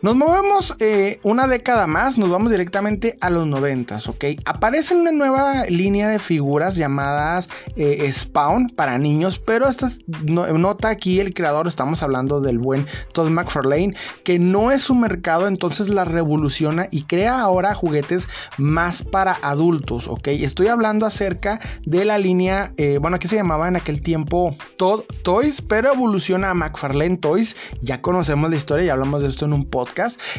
Nos 0.01 0.15
movemos 0.15 0.75
eh, 0.79 1.19
una 1.23 1.45
década 1.45 1.85
más, 1.85 2.17
nos 2.17 2.29
vamos 2.29 2.51
directamente 2.51 3.17
a 3.19 3.29
los 3.29 3.45
90, 3.45 3.97
¿ok? 4.07 4.25
Aparece 4.45 4.95
una 4.95 5.11
nueva 5.11 5.65
línea 5.65 6.07
de 6.07 6.19
figuras 6.19 6.77
llamadas 6.77 7.49
eh, 7.75 8.09
Spawn 8.09 8.69
para 8.69 8.97
niños, 8.97 9.39
pero 9.39 9.67
esta 9.67 9.91
nota 10.07 10.87
aquí 10.87 11.19
el 11.19 11.33
creador, 11.33 11.67
estamos 11.67 12.01
hablando 12.01 12.39
del 12.39 12.59
buen 12.59 12.85
Todd 13.11 13.29
McFarlane, 13.29 13.93
que 14.23 14.39
no 14.39 14.71
es 14.71 14.83
su 14.83 14.95
mercado, 14.95 15.47
entonces 15.47 15.89
la 15.89 16.05
revoluciona 16.05 16.87
y 16.91 17.03
crea 17.03 17.41
ahora 17.41 17.75
juguetes 17.75 18.29
más 18.57 19.03
para 19.03 19.37
adultos, 19.41 20.07
¿ok? 20.07 20.29
Estoy 20.29 20.67
hablando 20.67 21.05
acerca 21.07 21.59
de 21.85 22.05
la 22.05 22.17
línea, 22.17 22.71
eh, 22.77 22.99
bueno, 23.01 23.17
aquí 23.17 23.27
se 23.27 23.35
llamaba 23.35 23.67
en 23.67 23.75
aquel 23.75 23.99
tiempo 23.99 24.55
Todd 24.77 25.01
Toys, 25.23 25.61
pero 25.61 25.91
evoluciona 25.91 26.51
a 26.51 26.53
McFarlane 26.53 27.17
Toys, 27.17 27.57
ya 27.81 28.01
conocemos 28.01 28.49
la 28.49 28.55
historia, 28.55 28.85
ya 28.85 28.93
hablamos 28.93 29.23
de 29.23 29.27
esto 29.27 29.43
en 29.43 29.51
un 29.51 29.65
podcast 29.65 29.88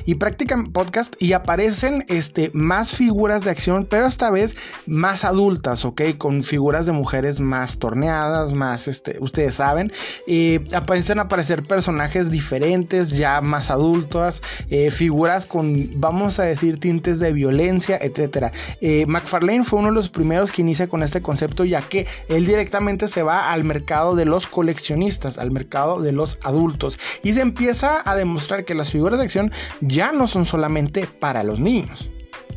y 0.05 0.15
practican 0.15 0.73
podcast 0.73 1.15
y 1.19 1.33
aparecen 1.33 2.05
este, 2.09 2.51
más 2.55 2.97
figuras 2.97 3.45
de 3.45 3.51
acción, 3.51 3.87
pero 3.89 4.07
esta 4.07 4.31
vez 4.31 4.57
más 4.87 5.25
adultas, 5.25 5.85
¿ok? 5.85 6.03
Con 6.19 6.43
figuras 6.43 6.87
de 6.87 6.93
mujeres 6.93 7.41
más 7.41 7.79
torneadas, 7.79 8.55
más, 8.55 8.89
este, 8.89 9.17
ustedes 9.21 9.57
saben. 9.57 9.93
aparecen 10.75 11.19
a 11.19 11.23
aparecer 11.23 11.63
personajes 11.63 12.31
diferentes, 12.31 13.11
ya 13.11 13.41
más 13.41 13.71
adultas, 13.71 14.43
eh, 14.71 14.91
figuras 14.91 15.47
con, 15.47 15.91
vamos 16.01 16.39
a 16.39 16.45
decir, 16.45 16.79
tintes 16.79 17.19
de 17.19 17.33
violencia, 17.33 17.99
etc. 18.01 18.53
Eh, 18.81 19.05
McFarlane 19.07 19.65
fue 19.65 19.79
uno 19.79 19.89
de 19.89 19.95
los 19.95 20.09
primeros 20.09 20.53
que 20.53 20.63
inicia 20.63 20.89
con 20.89 21.03
este 21.03 21.23
concepto, 21.23 21.65
ya 21.65 21.83
que 21.83 22.07
él 22.29 22.47
directamente 22.47 23.09
se 23.09 23.23
va 23.23 23.53
al 23.53 23.65
mercado 23.65 24.15
de 24.15 24.25
los 24.25 24.47
coleccionistas, 24.47 25.39
al 25.39 25.51
mercado 25.51 26.01
de 26.01 26.13
los 26.13 26.39
adultos, 26.43 26.99
y 27.23 27.33
se 27.33 27.41
empieza 27.41 28.03
a 28.05 28.15
demostrar 28.17 28.65
que 28.65 28.75
las 28.75 28.91
figuras 28.91 29.19
de 29.19 29.25
acción 29.25 29.40
ya 29.81 30.13
no 30.13 30.27
son 30.27 30.47
solamente 30.47 31.07
para 31.07 31.43
los 31.43 31.61
niños. 31.61 32.11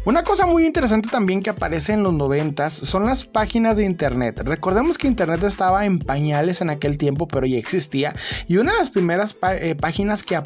Una 0.06 0.24
cosa 0.24 0.46
muy 0.46 0.66
interesante 0.66 1.08
también 1.08 1.42
que 1.42 1.50
aparece 1.50 1.94
en 1.94 2.04
los 2.04 2.14
noventas 2.14 2.74
son 2.74 3.06
las 3.06 3.24
páginas 3.24 3.78
de 3.78 3.86
internet. 3.86 4.42
Recordemos 4.44 4.98
que 4.98 5.08
internet 5.08 5.42
estaba 5.46 5.86
en 5.86 6.00
pañales 6.00 6.60
en 6.60 6.70
aquel 6.70 6.98
tiempo, 6.98 7.26
pero 7.26 7.46
ya 7.46 7.58
existía. 7.58 8.14
Y 8.50 8.58
una 8.58 8.74
de 8.74 8.80
las 8.80 8.90
primeras 8.90 9.34
eh, 9.62 9.76
páginas 9.80 10.24
que 10.24 10.42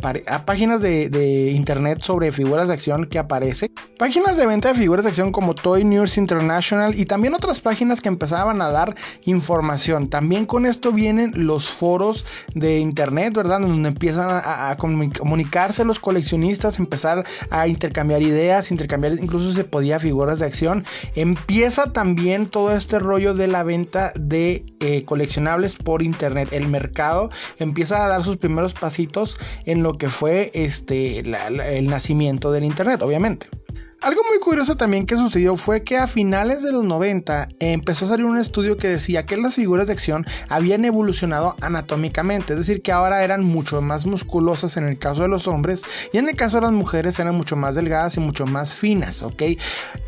páginas 0.46 0.82
de, 0.82 1.52
internet 1.56 2.02
sobre 2.02 2.32
figuras 2.32 2.68
de 2.68 2.76
acción 2.76 3.08
que 3.08 3.18
aparece, 3.18 3.72
páginas 3.98 4.38
de 4.38 4.46
venta 4.46 4.68
de 4.68 4.76
figuras 4.76 5.04
de 5.04 5.10
acción 5.10 5.32
como 5.32 5.56
Toy 5.56 5.84
News 5.84 6.20
International 6.20 6.94
y 6.94 7.06
también 7.06 7.34
otras 7.34 7.60
páginas 7.60 8.00
que 8.00 8.10
empezaban 8.10 8.62
a 8.62 8.70
dar 8.70 8.96
información. 9.26 10.08
También 10.08 10.46
con 10.46 10.68
esto 10.68 10.92
vienen 10.92 11.32
los 11.48 11.72
foros 11.72 12.26
de 12.54 12.78
internet, 12.78 13.34
¿verdad? 13.34 13.62
Donde 13.62 13.90
empiezan 13.90 14.30
a, 14.30 14.70
a 14.70 14.78
comunicarse 14.78 15.84
los 15.84 16.00
coleccionistas, 16.00 16.78
empezar 16.78 17.26
a 17.50 17.68
intercambiar 17.68 18.22
ideas, 18.22 18.70
intercambiar 18.70 19.14
incluso 19.14 19.47
se 19.54 19.64
podía 19.64 20.00
figuras 20.00 20.40
de 20.40 20.46
acción. 20.46 20.86
Empieza 21.16 21.92
también 21.94 22.48
todo 22.48 22.76
este 22.76 23.00
rollo 23.00 23.34
de 23.34 23.48
la 23.48 23.64
venta 23.64 24.14
de 24.16 24.66
eh, 24.80 25.04
coleccionables 25.06 25.76
por 25.76 26.02
internet. 26.02 26.50
El 26.52 26.68
mercado 26.68 27.30
empieza 27.60 28.06
a 28.06 28.08
dar 28.08 28.24
sus 28.24 28.38
primeros 28.38 28.74
pasitos 28.74 29.38
en 29.66 29.84
lo 29.84 29.94
que 29.98 30.10
fue 30.10 30.52
este, 30.54 31.20
el 31.20 31.90
nacimiento 31.90 32.52
del 32.52 32.64
internet, 32.64 33.02
obviamente. 33.02 33.48
Algo 34.00 34.22
muy 34.30 34.38
curioso 34.38 34.78
también 34.78 35.08
que 35.08 35.16
sucedió 35.16 35.58
fue 35.58 35.84
que 35.84 35.98
a 35.98 36.06
finales 36.06 36.62
de 36.62 36.72
los 36.72 36.84
90 36.84 37.50
empezó 37.60 38.06
a 38.06 38.10
salir 38.10 38.26
un 38.26 38.38
estudio 38.38 38.78
que 38.78 38.88
decía 38.88 39.26
que 39.26 39.38
las 39.38 39.56
figuras 39.56 39.88
de 39.88 39.94
acción 39.94 40.24
habían 40.50 40.86
evolucionado 40.86 41.56
anatómicamente, 41.62 42.54
es 42.54 42.60
decir, 42.60 42.84
que 42.84 42.92
ahora 42.92 43.24
eran 43.24 43.44
mucho 43.44 43.82
más 43.82 44.06
musculosas 44.06 44.78
en 44.78 44.88
el 44.88 45.00
caso 45.00 45.24
de 45.24 45.30
los 45.30 45.48
hombres 45.48 45.82
y 46.14 46.20
en 46.20 46.30
el 46.30 46.36
caso 46.36 46.58
de 46.58 46.68
las 46.68 46.74
mujeres 46.74 47.18
eran 47.18 47.34
mucho 47.34 47.56
más 47.56 47.74
delgadas 47.74 48.16
y 48.18 48.20
mucho 48.20 48.46
más 48.46 48.76
finas, 48.76 49.24
¿ok? 49.24 49.42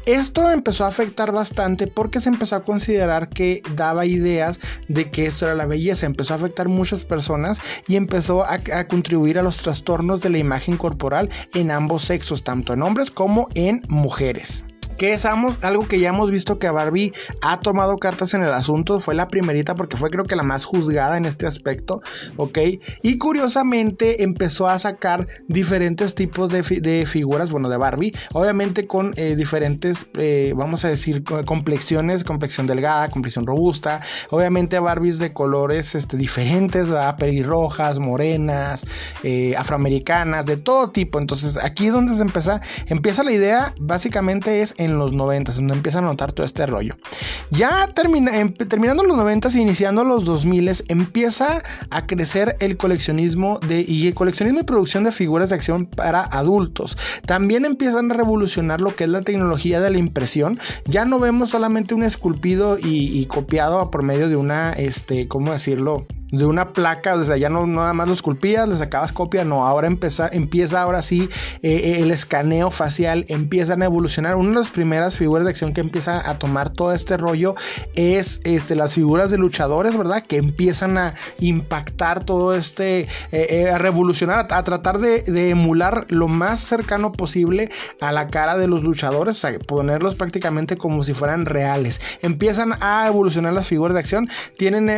Esto 0.06 0.52
empezó 0.52 0.86
a 0.86 0.90
afectar 0.90 1.32
bastante 1.32 1.88
porque 1.88 2.22
se 2.22 2.30
empezó 2.30 2.58
a 2.58 2.64
considerar 2.64 3.30
que 3.30 3.64
daba 3.76 4.06
ideas 4.06 4.60
de 4.88 5.10
que 5.10 5.26
esto 5.26 5.46
era 5.46 5.56
la 5.56 5.66
belleza, 5.66 6.06
empezó 6.06 6.34
a 6.34 6.38
afectar 6.38 6.68
muchas 6.68 7.04
personas 7.04 7.60
y 7.88 7.96
empezó 7.96 8.44
a, 8.44 8.60
a 8.72 8.88
contribuir 8.88 9.40
a 9.40 9.44
los 9.44 9.58
trastornos 9.58 10.22
de 10.22 10.30
la 10.30 10.38
imagen 10.38 10.78
corporal 10.78 11.30
en 11.56 11.72
ambos 11.72 12.04
sexos, 12.04 12.44
tanto 12.44 12.74
en 12.74 12.84
hombres 12.84 13.10
como 13.10 13.50
en 13.56 13.79
mujeres 13.88 14.66
que 15.00 15.14
es 15.14 15.26
algo 15.26 15.88
que 15.88 16.00
ya 16.00 16.10
hemos 16.10 16.30
visto 16.30 16.60
que 16.60 16.70
Barbie 16.70 17.14
ha 17.42 17.62
tomado 17.62 17.98
cartas 17.98 18.34
en 18.34 18.44
el 18.44 18.54
asunto. 18.54 19.00
Fue 19.00 19.16
la 19.16 19.30
primerita 19.30 19.74
porque 19.74 19.96
fue 19.96 20.10
creo 20.10 20.26
que 20.26 20.36
la 20.36 20.44
más 20.44 20.66
juzgada 20.66 21.16
en 21.16 21.24
este 21.24 21.48
aspecto, 21.48 22.02
¿ok? 22.36 22.60
Y 23.02 23.18
curiosamente 23.18 24.24
empezó 24.24 24.68
a 24.68 24.78
sacar 24.78 25.28
diferentes 25.48 26.16
tipos 26.16 26.50
de, 26.50 27.06
figuras, 27.06 27.50
bueno, 27.50 27.70
de 27.70 27.78
Barbie, 27.78 28.14
obviamente 28.34 28.88
con 28.88 29.14
eh, 29.16 29.38
diferentes, 29.38 30.08
eh, 30.18 30.54
vamos 30.56 30.84
a 30.84 30.90
decir, 30.90 31.24
complexiones, 31.24 32.26
complexión 32.26 32.68
delgada, 32.68 33.10
complexión 33.10 33.46
robusta, 33.46 34.02
obviamente 34.30 34.80
Barbies 34.80 35.18
de 35.18 35.32
colores 35.32 35.96
este, 35.96 36.18
diferentes, 36.18 36.90
¿verdad? 36.90 37.16
pelirrojas, 37.16 38.00
morenas, 38.00 38.86
eh, 39.24 39.56
afroamericanas, 39.56 40.46
de 40.46 40.58
todo 40.58 40.92
tipo. 40.92 41.20
Entonces 41.20 41.56
aquí 41.56 41.88
es 41.88 41.94
donde 41.94 42.18
se 42.18 42.22
empieza, 42.22 42.60
empieza 42.88 43.24
la 43.24 43.32
idea, 43.32 43.74
básicamente 43.80 44.62
es 44.62 44.76
en 44.90 44.98
los 44.98 45.14
90, 45.14 45.52
donde 45.54 45.74
empiezan 45.74 46.04
a 46.06 46.08
notar 46.08 46.32
todo 46.32 46.46
este 46.46 46.66
rollo. 46.66 46.96
Ya 47.52 47.90
em, 48.34 48.54
terminando 48.54 49.04
los 49.04 49.18
90 49.18 49.50
y 49.54 49.62
iniciando 49.62 50.04
los 50.04 50.26
2000, 50.26 50.72
empieza 50.88 51.64
a 51.90 52.06
crecer 52.06 52.58
el 52.60 52.78
coleccionismo 52.78 53.60
de, 53.60 53.82
y 53.88 54.08
el 54.08 54.14
coleccionismo 54.14 54.60
y 54.60 54.64
producción 54.64 55.04
de 55.04 55.12
figuras 55.12 55.50
de 55.50 55.56
acción 55.56 55.86
para 55.86 56.24
adultos. 56.24 56.98
También 57.26 57.66
empiezan 57.66 58.12
a 58.12 58.16
revolucionar 58.16 58.82
lo 58.82 58.96
que 58.96 59.06
es 59.06 59.10
la 59.10 59.22
tecnología 59.22 59.80
de 59.80 59.90
la 59.90 59.98
impresión. 59.98 60.60
Ya 60.86 61.06
no 61.06 61.20
vemos 61.20 61.50
solamente 61.50 61.94
un 61.94 62.04
esculpido 62.04 62.78
y, 62.78 63.20
y 63.20 63.26
copiado 63.26 63.90
por 63.92 64.04
medio 64.04 64.30
de 64.30 64.36
una, 64.36 64.74
este, 64.74 65.28
¿cómo 65.28 65.52
decirlo? 65.52 66.06
De 66.32 66.46
una 66.46 66.74
placa, 66.74 67.24
sea, 67.24 67.38
ya 67.38 67.50
no 67.50 67.66
nada 67.66 67.94
más 67.94 68.08
lo 68.08 68.14
esculpías, 68.14 68.68
le 68.70 68.76
sacabas 68.76 69.12
copia, 69.12 69.44
no, 69.44 69.66
ahora 69.66 69.88
empieza, 69.88 70.30
empieza 70.32 70.82
ahora 70.82 71.02
sí 71.02 71.30
eh, 71.62 71.72
eh, 71.72 72.00
el 72.02 72.12
escaneo 72.12 72.70
facial, 72.72 73.26
empiezan 73.30 73.82
a 73.82 73.86
evolucionar. 73.86 74.36
Una 74.36 74.50
de 74.50 74.56
las 74.56 74.70
primeras 74.70 75.16
figuras 75.16 75.46
de 75.46 75.52
acción 75.52 75.74
que 75.74 75.82
empieza 75.82 76.28
a 76.30 76.38
tomar 76.38 76.70
todo 76.70 76.94
este 76.94 77.18
rollo 77.18 77.56
es 77.96 78.42
este, 78.44 78.76
las 78.76 78.94
figuras 78.94 79.32
de 79.32 79.38
luchadores, 79.38 79.98
¿verdad? 79.98 80.24
Que 80.24 80.38
empiezan 80.38 80.98
a 80.98 81.16
impactar 81.40 82.24
todo 82.24 82.54
este, 82.54 83.08
eh, 83.32 83.70
a 83.74 83.78
revolucionar, 83.78 84.48
a, 84.52 84.64
tratar 84.64 85.00
de, 85.00 85.24
de, 85.24 85.50
emular 85.50 86.06
lo 86.10 86.28
más 86.28 86.60
cercano 86.60 87.12
posible 87.12 87.72
a 88.02 88.12
la 88.12 88.28
cara 88.28 88.58
de 88.58 88.68
los 88.68 88.84
luchadores, 88.84 89.38
o 89.38 89.40
sea, 89.40 89.58
ponerlos 89.60 90.16
prácticamente 90.16 90.78
como 90.78 91.04
si 91.04 91.14
fueran 91.14 91.46
reales. 91.46 92.00
Empiezan 92.22 92.74
a 92.82 93.08
evolucionar 93.08 93.54
las 93.54 93.68
figuras 93.68 93.94
de 93.96 94.00
acción, 94.00 94.30
tienen 94.58 94.90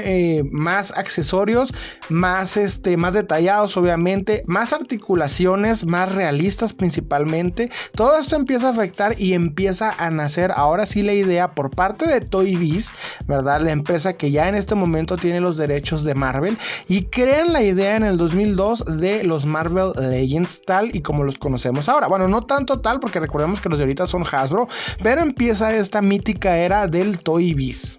más 0.51 0.91
acceso 0.91 1.20
accesorios 1.21 1.71
más, 2.09 2.57
este, 2.57 2.97
más 2.97 3.13
detallados, 3.13 3.77
obviamente, 3.77 4.43
más 4.47 4.73
articulaciones, 4.73 5.85
más 5.85 6.11
realistas 6.11 6.73
principalmente. 6.73 7.69
Todo 7.95 8.17
esto 8.17 8.35
empieza 8.35 8.67
a 8.67 8.71
afectar 8.71 9.19
y 9.19 9.33
empieza 9.33 9.93
a 9.97 10.09
nacer 10.09 10.51
ahora 10.55 10.85
sí 10.85 11.03
la 11.03 11.13
idea 11.13 11.51
por 11.51 11.69
parte 11.69 12.07
de 12.07 12.21
Toy 12.21 12.55
Biz, 12.55 12.89
¿verdad? 13.27 13.61
La 13.61 13.71
empresa 13.71 14.13
que 14.13 14.31
ya 14.31 14.49
en 14.49 14.55
este 14.55 14.73
momento 14.73 15.15
tiene 15.15 15.39
los 15.41 15.57
derechos 15.57 16.03
de 16.03 16.15
Marvel 16.15 16.57
y 16.87 17.03
crean 17.03 17.53
la 17.53 17.61
idea 17.61 17.95
en 17.95 18.03
el 18.03 18.17
2002 18.17 18.85
de 18.99 19.23
los 19.23 19.45
Marvel 19.45 19.91
Legends 19.99 20.63
tal 20.65 20.95
y 20.95 21.01
como 21.01 21.23
los 21.23 21.37
conocemos 21.37 21.87
ahora. 21.87 22.07
Bueno, 22.07 22.27
no 22.27 22.41
tanto 22.41 22.81
tal 22.81 22.99
porque 22.99 23.19
recordemos 23.19 23.61
que 23.61 23.69
los 23.69 23.77
de 23.77 23.83
ahorita 23.83 24.07
son 24.07 24.23
Hasbro, 24.23 24.67
pero 25.03 25.21
empieza 25.21 25.75
esta 25.75 26.01
mítica 26.01 26.57
era 26.57 26.87
del 26.87 27.19
Toy 27.19 27.53
Biz. 27.53 27.97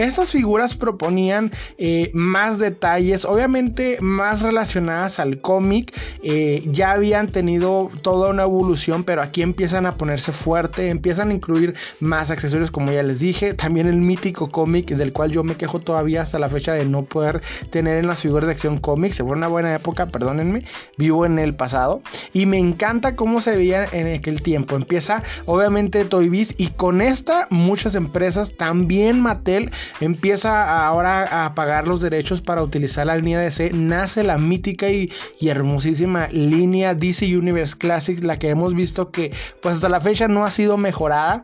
Estas 0.00 0.32
figuras 0.32 0.74
proponían 0.74 1.52
eh, 1.76 2.10
más 2.14 2.58
detalles, 2.58 3.26
obviamente 3.26 3.98
más 4.00 4.40
relacionadas 4.40 5.18
al 5.18 5.42
cómic. 5.42 5.94
Eh, 6.22 6.62
ya 6.64 6.92
habían 6.92 7.28
tenido 7.28 7.90
toda 8.00 8.30
una 8.30 8.44
evolución, 8.44 9.04
pero 9.04 9.20
aquí 9.20 9.42
empiezan 9.42 9.84
a 9.84 9.92
ponerse 9.92 10.32
fuerte, 10.32 10.88
empiezan 10.88 11.28
a 11.28 11.34
incluir 11.34 11.74
más 12.00 12.30
accesorios, 12.30 12.70
como 12.70 12.90
ya 12.92 13.02
les 13.02 13.20
dije. 13.20 13.52
También 13.52 13.88
el 13.88 13.98
mítico 13.98 14.48
cómic, 14.48 14.88
del 14.88 15.12
cual 15.12 15.32
yo 15.32 15.44
me 15.44 15.56
quejo 15.56 15.80
todavía 15.80 16.22
hasta 16.22 16.38
la 16.38 16.48
fecha 16.48 16.72
de 16.72 16.86
no 16.86 17.04
poder 17.04 17.42
tener 17.68 17.98
en 17.98 18.06
las 18.06 18.20
figuras 18.20 18.46
de 18.46 18.52
acción 18.52 18.78
cómics. 18.78 19.16
Se 19.16 19.22
fue 19.22 19.32
una 19.32 19.48
buena 19.48 19.74
época, 19.74 20.06
perdónenme. 20.06 20.64
Vivo 20.96 21.26
en 21.26 21.38
el 21.38 21.54
pasado 21.54 22.00
y 22.32 22.46
me 22.46 22.56
encanta 22.56 23.16
cómo 23.16 23.42
se 23.42 23.54
veía 23.54 23.84
en 23.92 24.14
aquel 24.14 24.40
tiempo. 24.40 24.76
Empieza, 24.76 25.22
obviamente, 25.44 26.06
Toy 26.06 26.30
Biz 26.30 26.54
y 26.56 26.68
con 26.68 27.02
esta, 27.02 27.46
muchas 27.50 27.94
empresas, 27.94 28.56
también 28.56 29.20
Mattel 29.20 29.70
empieza 30.00 30.86
ahora 30.86 31.44
a 31.44 31.54
pagar 31.54 31.88
los 31.88 32.00
derechos 32.00 32.40
para 32.40 32.62
utilizar 32.62 33.06
la 33.06 33.16
línea 33.16 33.40
DC, 33.40 33.70
nace 33.72 34.22
la 34.22 34.38
mítica 34.38 34.88
y, 34.90 35.10
hermosísima 35.40 36.28
línea 36.28 36.94
DC 36.94 37.36
Universe 37.36 37.76
Classics, 37.76 38.22
la 38.22 38.38
que 38.38 38.50
hemos 38.50 38.74
visto 38.74 39.10
que 39.10 39.32
pues 39.60 39.76
hasta 39.76 39.88
la 39.88 40.00
fecha 40.00 40.28
no 40.28 40.44
ha 40.44 40.50
sido 40.50 40.76
mejorada 40.76 41.42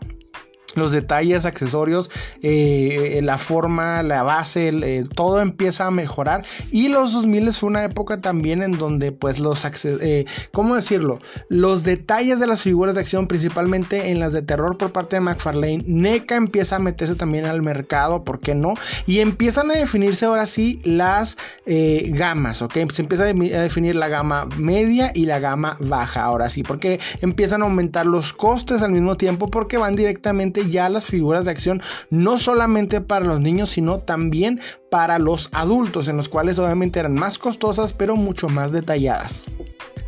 los 0.74 0.92
detalles, 0.92 1.46
accesorios, 1.46 2.10
eh, 2.42 3.20
la 3.22 3.38
forma, 3.38 4.02
la 4.02 4.22
base, 4.22 4.68
eh, 4.68 5.04
todo 5.14 5.40
empieza 5.40 5.86
a 5.86 5.90
mejorar. 5.90 6.44
Y 6.70 6.88
los 6.88 7.12
2000 7.12 7.52
fue 7.52 7.68
una 7.68 7.84
época 7.84 8.20
también 8.20 8.62
en 8.62 8.72
donde, 8.72 9.12
pues, 9.12 9.38
los, 9.38 9.64
eh, 9.84 10.26
¿cómo 10.52 10.74
decirlo? 10.74 11.18
Los 11.48 11.84
detalles 11.84 12.40
de 12.40 12.46
las 12.46 12.62
figuras 12.62 12.94
de 12.94 13.00
acción, 13.00 13.26
principalmente 13.26 14.10
en 14.10 14.20
las 14.20 14.32
de 14.32 14.42
terror 14.42 14.76
por 14.76 14.92
parte 14.92 15.16
de 15.16 15.20
McFarlane, 15.20 15.84
NECA 15.86 16.36
empieza 16.36 16.76
a 16.76 16.78
meterse 16.78 17.14
también 17.14 17.46
al 17.46 17.62
mercado, 17.62 18.24
¿por 18.24 18.38
qué 18.38 18.54
no? 18.54 18.74
Y 19.06 19.20
empiezan 19.20 19.70
a 19.70 19.74
definirse 19.74 20.26
ahora 20.26 20.46
sí 20.46 20.80
las 20.82 21.36
gamas, 21.66 22.62
¿ok? 22.62 22.74
Se 22.92 23.02
empieza 23.02 23.24
a 23.24 23.26
definir 23.26 23.96
la 23.96 24.08
gama 24.08 24.46
media 24.56 25.10
y 25.14 25.26
la 25.26 25.38
gama 25.38 25.76
baja, 25.80 26.22
ahora 26.22 26.48
sí, 26.48 26.62
porque 26.62 27.00
empiezan 27.20 27.62
a 27.62 27.66
aumentar 27.66 28.06
los 28.06 28.32
costes 28.32 28.82
al 28.82 28.92
mismo 28.92 29.16
tiempo 29.16 29.48
porque 29.48 29.78
van 29.78 29.96
directamente 29.96 30.55
ya 30.64 30.88
las 30.88 31.06
figuras 31.06 31.44
de 31.44 31.50
acción 31.50 31.82
no 32.10 32.38
solamente 32.38 33.00
para 33.00 33.24
los 33.24 33.40
niños, 33.40 33.70
sino 33.70 33.98
también 33.98 34.60
para 34.90 35.18
los 35.18 35.48
adultos, 35.52 36.08
en 36.08 36.16
los 36.16 36.28
cuales 36.28 36.58
obviamente 36.58 37.00
eran 37.00 37.14
más 37.14 37.38
costosas, 37.38 37.92
pero 37.92 38.16
mucho 38.16 38.48
más 38.48 38.72
detalladas. 38.72 39.44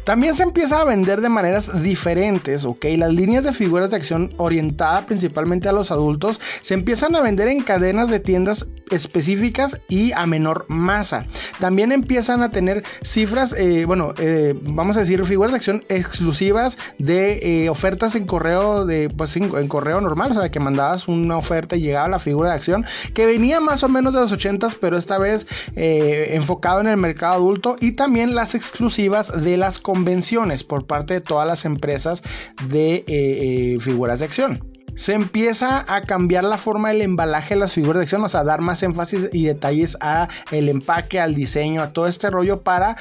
También 0.09 0.35
se 0.35 0.43
empieza 0.43 0.81
a 0.81 0.85
vender 0.85 1.21
de 1.21 1.29
maneras 1.29 1.83
diferentes, 1.83 2.65
¿ok? 2.65 2.83
Las 2.97 3.13
líneas 3.13 3.45
de 3.45 3.53
figuras 3.53 3.91
de 3.91 3.97
acción 3.97 4.33
orientadas 4.39 5.05
principalmente 5.05 5.69
a 5.69 5.73
los 5.73 5.91
adultos 5.91 6.41
se 6.63 6.73
empiezan 6.73 7.15
a 7.15 7.21
vender 7.21 7.49
en 7.49 7.61
cadenas 7.61 8.09
de 8.09 8.19
tiendas 8.19 8.67
específicas 8.91 9.79
y 9.87 10.13
a 10.13 10.25
menor 10.25 10.65
masa. 10.69 11.27
También 11.61 11.93
empiezan 11.93 12.43
a 12.43 12.51
tener 12.51 12.85
cifras, 13.03 13.53
eh, 13.53 13.85
bueno, 13.85 14.15
eh, 14.17 14.55
vamos 14.63 14.97
a 14.97 15.01
decir 15.01 15.23
figuras 15.27 15.53
de 15.53 15.57
acción 15.57 15.85
exclusivas 15.91 16.79
de 16.99 17.65
eh, 17.65 17.69
ofertas 17.69 18.15
en 18.15 18.27
correo 18.27 18.87
de, 18.87 19.11
pues 19.11 19.37
en, 19.37 19.69
correo 19.69 20.01
normal, 20.01 20.33
o 20.33 20.41
sea, 20.41 20.51
que 20.51 20.59
mandabas 20.59 21.07
una 21.07 21.37
oferta 21.37 21.77
y 21.77 21.83
llegaba 21.83 22.09
la 22.09 22.19
figura 22.19 22.49
de 22.49 22.55
acción 22.55 22.87
que 23.13 23.27
venía 23.27 23.61
más 23.61 23.83
o 23.83 23.91
menos 23.91 24.15
de 24.15 24.21
los 24.21 24.33
80s, 24.33 24.79
pero 24.81 24.97
esta 24.97 25.19
vez 25.19 25.47
enfocado 25.75 26.81
en 26.81 26.87
el 26.87 26.97
mercado 26.97 27.35
adulto 27.35 27.77
y 27.79 27.93
también 27.93 28.35
las 28.35 28.55
exclusivas 28.55 29.31
de 29.43 29.59
las 29.59 29.79
convenciones 29.99 30.63
por 30.63 30.87
parte 30.87 31.15
de 31.15 31.21
todas 31.21 31.45
las 31.45 31.65
empresas 31.65 32.23
de 32.69 32.95
eh, 32.95 33.05
eh, 33.09 33.79
figuras 33.81 34.21
de 34.21 34.27
acción. 34.27 34.68
Se 34.99 35.15
empieza 35.15 35.85
a 35.87 36.03
cambiar 36.03 36.43
la 36.43 36.59
forma 36.59 36.89
del 36.89 37.03
embalaje 37.03 37.55
de 37.55 37.61
las 37.61 37.73
figuras 37.73 37.99
de 37.99 38.03
acción, 38.03 38.25
o 38.25 38.29
sea, 38.29 38.43
dar 38.43 38.61
más 38.61 38.83
énfasis 38.83 39.29
y 39.33 39.47
detalles 39.47 39.97
a 40.01 40.29
el 40.51 40.69
empaque, 40.69 41.21
al 41.21 41.37
diseño, 41.37 41.83
a 41.83 41.93
todo 41.93 42.09
este 42.09 42.31
rollo 42.31 42.63
para 42.63 42.97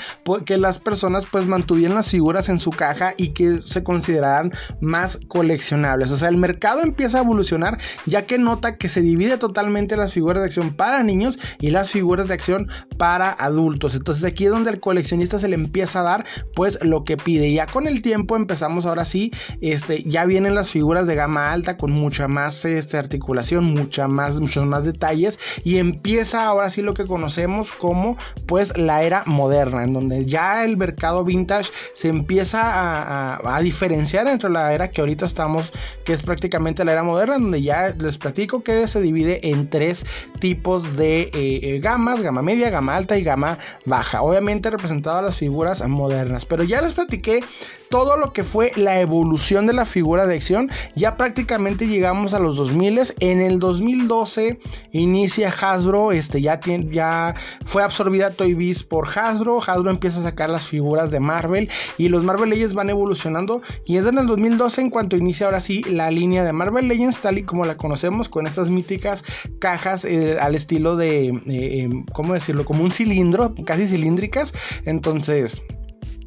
que 0.46 0.58
las 0.58 0.78
personas 0.78 1.26
pues 1.32 1.48
mantuvieran 1.48 1.96
las 1.96 2.12
figuras 2.12 2.50
en 2.50 2.60
su 2.60 2.70
caja 2.70 3.16
y 3.18 3.30
que 3.30 3.62
se 3.66 3.84
consideraran 3.84 4.54
más 4.80 5.20
coleccionables. 5.28 6.12
O 6.12 6.18
sea, 6.18 6.30
el 6.30 6.38
mercado 6.38 6.82
empieza 6.84 7.18
a 7.18 7.22
evolucionar 7.22 7.80
ya 8.06 8.28
que 8.28 8.38
nota 8.38 8.78
que 8.78 8.90
se 8.90 9.02
divide 9.02 9.38
totalmente 9.38 9.98
las 9.98 10.14
figuras 10.14 10.42
de 10.42 10.48
acción 10.48 10.76
para 10.76 11.02
niños 11.02 11.40
y 11.60 11.72
las 11.72 11.90
figuras 11.90 12.28
de 12.28 12.36
acción 12.36 12.70
para 13.00 13.32
adultos. 13.32 13.96
Entonces 13.96 14.24
aquí 14.24 14.46
es 14.46 14.52
donde 14.52 14.70
el 14.70 14.80
coleccionista 14.80 15.40
se 15.40 15.48
le 15.48 15.56
empieza 15.56 16.02
a 16.02 16.04
dar 16.04 16.26
pues 16.56 16.78
lo 16.84 17.04
que 17.04 17.18
pide. 17.18 17.52
Ya 17.52 17.66
con 17.66 17.88
el 17.88 18.04
tiempo 18.04 18.36
empezamos 18.36 18.86
ahora 18.86 19.04
sí, 19.04 19.32
este, 19.62 20.04
ya 20.04 20.26
vienen 20.26 20.54
las 20.54 20.70
figuras 20.70 21.08
de 21.08 21.16
gama 21.16 21.52
alta 21.52 21.76
mucha 21.88 22.28
más 22.28 22.66
este, 22.66 22.98
articulación, 22.98 23.66
mucha 23.66 24.08
más, 24.08 24.40
muchos 24.40 24.66
más 24.66 24.86
detalles 24.86 25.40
y 25.64 25.78
empieza 25.78 26.46
ahora 26.46 26.70
sí 26.70 26.82
lo 26.82 26.94
que 26.94 27.06
conocemos 27.06 27.72
como 27.72 28.18
pues 28.46 28.78
la 28.78 29.04
era 29.04 29.24
moderna, 29.26 29.84
en 29.84 29.94
donde 29.94 30.26
ya 30.26 30.66
el 30.66 30.78
mercado 30.78 31.24
vintage 31.24 31.72
se 31.94 32.10
empieza 32.10 32.62
a, 32.64 33.62
diferenciar 33.62 34.28
entre 34.28 34.50
la 34.50 34.72
era 34.74 34.92
que 34.92 35.02
ahorita 35.02 35.26
estamos, 35.26 35.74
que 36.06 36.14
es 36.14 36.22
prácticamente 36.22 36.86
la 36.86 36.94
era 36.94 37.04
moderna, 37.04 37.34
donde 37.34 37.62
ya 37.62 37.90
les 37.90 38.18
platico 38.18 38.64
que 38.64 38.88
se 38.88 39.02
divide 39.02 39.50
en 39.50 39.68
tres 39.70 40.06
tipos 40.40 40.96
de 40.96 41.24
eh, 41.24 41.32
eh, 41.34 41.80
gamas, 41.80 42.22
gama 42.22 42.42
media, 42.42 42.70
gama 42.70 42.96
alta 42.96 43.18
y 43.18 43.24
gama 43.24 43.58
baja. 43.86 44.22
Obviamente 44.22 44.70
representado 44.70 45.18
a 45.18 45.22
las 45.22 45.38
figuras 45.38 45.86
modernas, 45.88 46.46
pero 46.46 46.64
ya 46.64 46.82
les 46.82 46.94
platiqué 46.94 47.42
todo 47.90 48.18
lo 48.18 48.34
que 48.34 48.44
fue 48.44 48.72
la 48.76 49.00
evolución 49.00 49.68
de 49.68 49.74
la 49.74 49.86
figura 49.86 50.28
de 50.28 50.36
acción. 50.36 50.70
Ya 50.96 51.18
prácticamente 51.18 51.77
llegamos 51.86 52.34
a 52.34 52.40
los 52.40 52.56
2000. 52.56 52.88
En 53.20 53.42
el 53.42 53.60
2012 53.60 54.60
inicia 54.92 55.50
Hasbro, 55.50 56.12
este, 56.12 56.42
ya, 56.42 56.60
tiene, 56.60 56.88
ya 56.90 57.36
fue 57.66 57.84
absorbida 57.84 58.32
Toy 58.32 58.54
Biz 58.54 58.84
por 58.84 59.08
Hasbro. 59.08 59.60
Hasbro 59.62 59.92
empieza 59.92 60.22
a 60.22 60.24
sacar 60.24 60.50
las 60.50 60.68
figuras 60.68 61.12
de 61.12 61.20
Marvel 61.20 61.70
y 61.98 62.08
los 62.10 62.24
Marvel 62.24 62.50
Legends 62.50 62.74
van 62.74 62.90
evolucionando. 62.90 63.62
Y 63.86 63.98
es 63.98 64.06
en 64.06 64.18
el 64.18 64.26
2012 64.26 64.82
en 64.82 64.90
cuanto 64.90 65.18
inicia 65.18 65.46
ahora 65.46 65.60
sí 65.60 65.84
la 65.84 66.10
línea 66.10 66.44
de 66.44 66.54
Marvel 66.54 66.88
Legends, 66.88 67.22
tal 67.22 67.38
y 67.38 67.44
como 67.44 67.66
la 67.66 67.78
conocemos, 67.78 68.30
con 68.30 68.48
estas 68.48 68.70
míticas 68.70 69.24
cajas 69.60 70.06
eh, 70.06 70.38
al 70.40 70.56
estilo 70.56 70.96
de, 70.96 71.28
eh, 71.48 71.90
¿cómo 72.14 72.34
decirlo? 72.34 72.66
Como 72.66 72.84
un 72.84 72.92
cilindro, 72.92 73.54
casi 73.66 73.86
cilíndricas. 73.86 74.54
Entonces... 74.86 75.62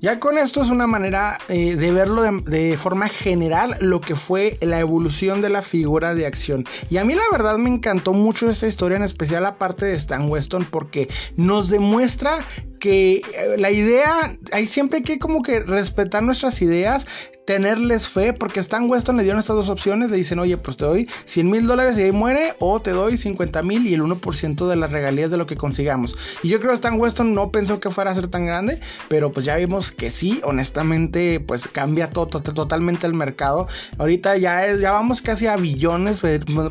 Ya 0.01 0.19
con 0.19 0.39
esto 0.39 0.63
es 0.63 0.71
una 0.71 0.87
manera 0.87 1.39
eh, 1.49 1.77
de 1.77 1.93
verlo 1.93 2.23
de, 2.23 2.79
forma 2.79 3.09
general 3.09 3.77
lo 3.81 4.01
que 4.01 4.17
fue 4.17 4.57
la 4.63 4.81
evolución 4.81 5.43
de 5.43 5.51
la 5.51 5.61
figura 5.61 6.15
de 6.15 6.25
acción. 6.25 6.65
Y 6.89 6.97
a 6.97 7.05
mí 7.05 7.15
la 7.15 7.23
verdad 7.31 7.59
me 7.59 7.69
encantó 7.69 8.15
mucho 8.15 8.49
esta 8.49 8.67
historia, 8.67 8.97
en 8.97 9.03
especial 9.03 9.43
la 9.43 9.59
parte 9.59 9.85
de 9.85 9.95
Stan 9.97 10.29
Weston, 10.31 10.65
porque 10.65 11.09
nos 11.37 11.69
demuestra 11.69 12.39
que 12.79 13.17
eh, 13.17 13.57
la 13.59 13.71
idea, 13.71 14.37
hay 14.53 14.67
siempre 14.67 15.03
que 15.03 15.19
como 15.19 15.43
que 15.43 15.61
respetar 15.61 16.23
nuestras 16.23 16.63
ideas, 16.63 17.07
tenerles 17.51 18.07
fe, 18.07 18.33
porque 18.33 18.61
Stan 18.61 18.89
Weston 18.89 19.17
le 19.17 19.25
dieron 19.25 19.41
estas 19.41 19.57
dos 19.57 19.71
opciones, 19.71 20.13
le 20.13 20.17
dicen, 20.17 20.39
oye, 20.39 20.57
pues 20.57 20.77
te 20.77 20.85
doy 20.85 21.09
100 21.25 21.51
mil 21.51 21.67
dólares 21.67 21.99
y 21.99 22.03
ahí 22.05 22.13
muere, 22.13 22.55
o 22.61 22.79
te 22.79 22.93
doy 22.93 23.17
50 23.17 23.65
mil 23.65 23.89
y 23.89 23.95
el 23.95 24.03
1% 24.03 24.69
de 24.69 24.77
las 24.77 24.93
regalías 24.93 25.33
de 25.33 25.37
lo 25.37 25.47
que 25.47 25.57
consigamos. 25.57 26.17
Y 26.45 26.49
yo 26.49 26.61
creo 26.61 26.71
que 26.71 26.77
Stan 26.77 26.97
Weston 26.97 27.35
no 27.35 27.51
pensó 27.51 27.81
que 27.81 27.91
fuera 27.91 28.13
a 28.13 28.15
ser 28.15 28.29
tan 28.29 28.47
grande, 28.47 28.79
pero 29.09 29.33
pues 29.33 29.45
ya 29.45 29.57
vimos 29.57 29.91
que 29.91 30.13
sí, 30.13 30.41
honestamente, 30.45 31.41
pues 31.41 31.67
cambia 31.67 32.11
todo, 32.11 32.41
totalmente 32.41 33.09
el 33.09 33.15
mercado. 33.15 33.67
Ahorita 33.99 34.37
ya, 34.37 34.65
es, 34.65 34.79
ya 34.79 34.93
vamos 34.93 35.21
casi 35.21 35.49
a 35.49 35.57
billones, 35.57 36.23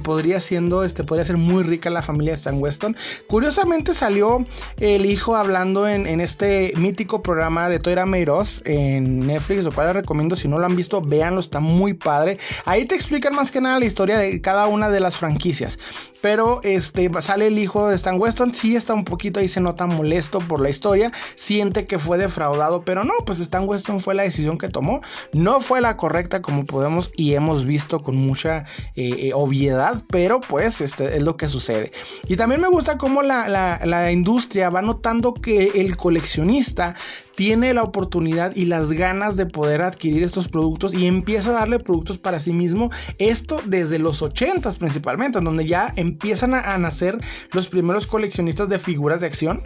podría 0.02 0.40
siendo, 0.40 0.86
este, 0.86 1.04
podría 1.04 1.26
ser 1.26 1.36
muy 1.36 1.64
rica 1.64 1.90
la 1.90 2.04
familia 2.04 2.32
de 2.32 2.38
Stan 2.38 2.58
Weston. 2.58 2.96
Curiosamente 3.28 3.94
salió 3.94 4.46
el 4.80 5.06
hijo 5.06 5.36
hablando 5.36 5.90
en, 5.90 6.22
este 6.22 6.72
mítico 6.78 7.22
programa 7.22 7.68
de 7.68 7.80
Toira 7.80 8.06
Meiros 8.06 8.62
en 8.66 9.28
Netflix, 9.28 9.66
lo 9.66 9.74
cual 9.74 9.94
recomiendo 9.94 10.38
si 10.38 10.48
no 10.48 10.58
lo 10.58 10.69
han 10.70 10.76
visto, 10.76 11.02
véanlo, 11.02 11.40
está 11.40 11.60
muy 11.60 11.94
padre. 11.94 12.38
Ahí 12.66 12.86
te 12.86 12.96
explican 12.96 13.36
más 13.36 13.52
que 13.52 13.62
nada 13.62 13.80
la 13.80 13.86
historia 13.86 14.18
de 14.18 14.42
cada 14.42 14.68
una 14.68 14.90
de 14.90 15.00
las 15.00 15.18
franquicias. 15.18 15.80
Pero 16.22 16.62
este 16.64 17.10
sale 17.22 17.48
el 17.48 17.58
hijo 17.58 17.88
de 17.88 17.96
Stan 17.96 18.20
Weston, 18.20 18.54
sí 18.54 18.76
está 18.76 18.94
un 18.94 19.06
poquito 19.06 19.40
ahí 19.40 19.48
se 19.48 19.62
nota 19.62 19.86
molesto 19.86 20.40
por 20.40 20.62
la 20.62 20.70
historia, 20.70 21.12
siente 21.36 21.86
que 21.86 21.98
fue 21.98 22.18
defraudado, 22.18 22.84
pero 22.84 23.04
no, 23.04 23.14
pues 23.26 23.40
Stan 23.40 23.68
Weston 23.68 24.02
fue 24.02 24.16
la 24.16 24.24
decisión 24.24 24.58
que 24.58 24.68
tomó, 24.68 25.02
no 25.34 25.62
fue 25.62 25.82
la 25.82 25.98
correcta 25.98 26.42
como 26.42 26.66
podemos 26.66 27.12
y 27.16 27.34
hemos 27.34 27.66
visto 27.66 28.02
con 28.02 28.18
mucha 28.18 28.66
eh, 28.96 29.16
eh, 29.18 29.32
obviedad, 29.34 30.04
pero 30.10 30.42
pues 30.42 30.82
este 30.82 31.16
es 31.16 31.24
lo 31.24 31.38
que 31.38 31.48
sucede. 31.48 31.92
Y 32.28 32.36
también 32.36 32.62
me 32.62 32.68
gusta 32.68 32.98
cómo 32.98 33.22
la, 33.22 33.48
la 33.50 34.12
industria 34.12 34.70
va 34.70 34.82
notando 34.82 35.34
que 35.34 35.72
el 35.76 35.96
coleccionista 35.98 36.96
tiene 37.40 37.74
la 37.74 37.84
oportunidad 37.84 38.54
y 38.54 38.66
las 38.66 38.92
ganas 38.92 39.38
de 39.38 39.46
poder 39.46 39.82
adquirir 39.82 40.24
estos 40.24 40.50
productos 40.50 40.94
y 40.94 41.06
empieza 41.06 41.52
a 41.52 41.54
darle 41.54 41.80
productos 41.80 42.18
para 42.18 42.38
sí 42.38 42.52
mismo. 42.52 42.92
Esto 43.18 43.62
desde 43.66 43.98
los 43.98 44.22
80 44.22 44.70
principalmente, 44.74 45.38
en 45.38 45.46
donde 45.46 45.66
ya 45.66 45.94
empiezan 45.96 46.54
a, 46.54 46.74
a 46.74 46.78
nacer 46.78 47.18
los 47.54 47.70
primeros 47.70 48.08
coleccionistas 48.08 48.68
de 48.68 48.78
figuras 48.78 49.22
de 49.22 49.28
acción 49.28 49.64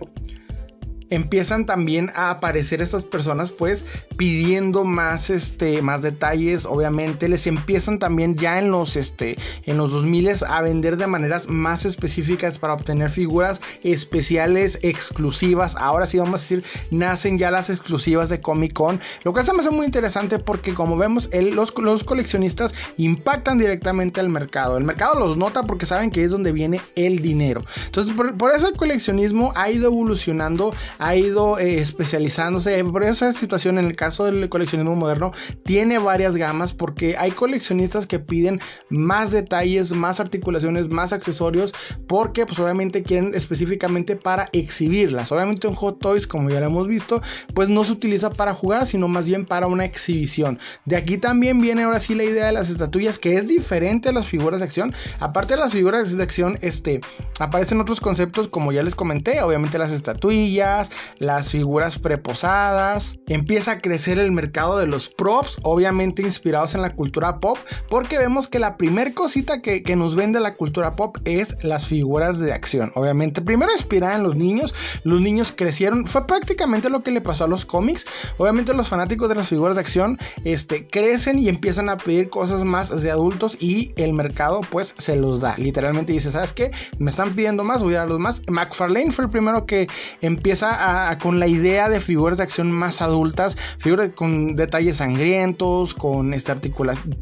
empiezan 1.10 1.66
también 1.66 2.12
a 2.16 2.32
aparecer 2.32 2.82
estas 2.82 3.04
personas 3.04 3.52
pues 3.52 3.86
pidiendo 4.18 4.84
más 4.84 5.30
este 5.30 5.82
más 5.82 6.02
detalles 6.02 6.66
obviamente 6.66 7.30
les 7.30 7.46
empiezan 7.48 8.00
también 8.00 8.36
ya 8.36 8.60
en 8.60 8.72
los 8.72 8.96
este 8.96 9.38
en 9.66 9.78
los 9.78 9.92
2000 9.92 10.24
a 10.48 10.62
vender 10.62 10.96
de 10.96 11.08
maneras 11.08 11.50
más 11.50 11.86
específicas 11.86 12.58
para 12.60 12.74
obtener 12.74 13.10
figuras 13.10 13.60
especiales 13.84 14.80
exclusivas. 14.82 15.76
Ahora 15.76 16.06
sí 16.06 16.18
vamos 16.18 16.36
a 16.36 16.44
decir 16.44 16.64
nacen 16.92 17.38
ya 17.38 17.52
las 17.52 17.70
exclusivas 17.70 18.30
de 18.30 18.40
Comic 18.40 18.74
Con 18.74 19.02
lo 19.24 19.34
cual 19.34 19.46
se 19.46 19.54
me 19.54 19.60
hace 19.60 19.72
muy 19.72 19.86
interesante 19.86 20.40
porque 20.40 20.74
como 20.74 20.98
vemos 20.98 21.30
los, 21.34 21.74
los 21.78 22.04
coleccionistas 22.04 22.74
impactan 22.98 23.58
directamente 23.58 24.20
al 24.20 24.30
mercado. 24.30 24.78
El 24.78 24.84
mercado 24.84 25.20
los 25.20 25.36
nota 25.36 25.64
porque 25.64 25.86
saben 25.86 26.10
que 26.10 26.24
es 26.24 26.32
donde 26.32 26.52
viene 26.52 26.80
el 26.96 27.22
dinero. 27.22 27.64
Entonces 27.86 28.14
por 28.16 28.52
eso 28.52 28.68
el 28.68 28.78
coleccionismo 28.78 29.52
ha 29.56 29.70
ido 29.70 29.88
evolucionando 29.88 30.74
ha 31.00 31.16
ido 31.16 31.60
eh, 31.60 31.80
especializándose. 31.80 32.84
Por 32.84 33.04
esa 33.04 33.32
situación, 33.34 33.78
en 33.78 33.86
el 33.86 33.96
caso 33.96 34.26
del 34.26 34.50
coleccionismo 34.50 34.96
moderno, 34.96 35.32
tiene 35.64 35.98
varias 35.98 36.36
gamas 36.36 36.74
porque 36.74 37.16
hay 37.18 37.32
coleccionistas 37.32 38.08
que 38.08 38.20
piden 38.20 38.60
más 38.90 39.32
detalles, 39.32 39.92
más 39.92 40.20
articulaciones, 40.20 40.90
más 40.90 41.14
accesorios, 41.14 41.74
porque 42.08 42.46
pues 42.46 42.60
obviamente 42.60 43.04
quieren 43.04 43.34
específicamente 43.36 44.16
para 44.16 44.50
exhibirlas. 44.54 45.32
Obviamente 45.32 45.68
un 45.68 45.76
Hot 45.76 46.00
Toys, 46.00 46.28
como 46.28 46.50
ya 46.50 46.60
lo 46.60 46.68
hemos 46.68 46.88
visto, 46.88 47.22
pues 47.54 47.70
no 47.70 47.84
se 47.84 47.92
utiliza 47.92 48.30
para 48.30 48.54
jugar, 48.54 48.86
sino 48.86 49.08
más 49.08 49.28
bien 49.28 49.46
para 49.46 49.68
una 49.68 49.86
exhibición. 49.86 50.60
De 50.86 50.96
aquí 50.96 51.18
también 51.18 51.60
viene 51.60 51.84
ahora 51.84 52.00
sí 52.00 52.16
la 52.16 52.24
idea 52.24 52.48
de 52.48 52.54
las 52.54 52.70
estatuillas, 52.70 53.20
que 53.20 53.36
es 53.36 53.48
diferente 53.48 54.10
a 54.10 54.12
las 54.12 54.28
figuras 54.28 54.60
de 54.60 54.66
acción. 54.66 54.94
Aparte 55.20 55.54
de 55.54 55.60
las 55.60 55.74
figuras 55.74 56.16
de 56.16 56.24
acción, 56.24 56.58
este, 56.62 57.02
aparecen 57.40 57.80
otros 57.82 58.00
conceptos 58.00 58.48
como 58.48 58.72
ya 58.72 58.84
les 58.84 58.96
comenté, 58.96 59.42
obviamente 59.42 59.78
las 59.78 59.92
estatuillas, 59.92 60.83
las 61.18 61.50
figuras 61.50 62.00
preposadas, 62.00 63.20
empieza 63.28 63.74
a 63.74 63.80
crecer 63.80 64.20
el 64.20 64.32
mercado 64.32 64.78
de 64.78 64.88
los 64.88 65.10
props, 65.10 65.58
obviamente 65.64 66.22
inspirados 66.22 66.76
en 66.76 66.82
la 66.82 66.96
cultura 66.96 67.40
pop, 67.40 67.58
porque 67.90 68.18
vemos 68.18 68.48
que 68.48 68.60
la 68.60 68.78
primer 68.78 69.14
cosita 69.14 69.62
que, 69.62 69.84
nos 69.94 70.16
vende 70.16 70.40
la 70.40 70.56
cultura 70.56 70.96
pop 70.96 71.18
es 71.24 71.64
las 71.64 71.88
figuras 71.88 72.40
de 72.40 72.52
acción. 72.52 72.92
Obviamente, 72.96 73.42
primero 73.42 73.72
inspirada 73.72 74.16
en 74.16 74.24
los 74.24 74.36
niños, 74.36 74.74
los 75.04 75.22
niños 75.22 75.54
crecieron, 75.56 76.08
fue 76.08 76.26
prácticamente 76.26 76.90
lo 76.90 77.04
que 77.04 77.12
le 77.12 77.22
pasó 77.22 77.44
a 77.44 77.48
los 77.48 77.66
cómics. 77.66 78.06
Obviamente 78.38 78.74
los 78.74 78.90
fanáticos 78.90 79.30
de 79.30 79.36
las 79.36 79.50
figuras 79.50 79.76
de 79.76 79.82
acción 79.82 80.18
este, 80.44 80.88
crecen 80.88 81.38
y 81.38 81.48
empiezan 81.48 81.90
a 81.90 81.98
pedir 81.98 82.30
cosas 82.30 82.64
más 82.64 82.90
de 83.02 83.12
adultos 83.12 83.58
y 83.60 83.94
el 83.96 84.14
mercado 84.14 84.62
pues 84.70 84.96
se 84.98 85.16
los 85.16 85.42
da. 85.42 85.56
Literalmente 85.58 86.12
dice, 86.12 86.32
¿sabes 86.32 86.54
qué? 86.54 86.72
Me 86.98 87.12
están 87.12 87.34
pidiendo 87.34 87.64
más, 87.64 87.84
voy 87.84 87.96
a 87.96 88.00
darlos 88.00 88.20
más. 88.20 88.42
McFarlane 88.50 89.12
fue 89.12 89.26
el 89.26 89.32
primero 89.32 89.66
que 89.66 89.88
empieza 90.22 90.73
con 91.22 91.40
la 91.40 91.48
idea 91.48 91.90
de 91.90 92.00
figuras 92.00 92.38
de 92.38 92.44
acción 92.44 92.72
más 92.72 93.02
adultas, 93.02 93.58
figuras 93.78 94.12
con 94.16 94.56
detalles 94.56 94.98
sangrientos, 94.98 95.94
con 95.94 96.34
este 96.34 96.54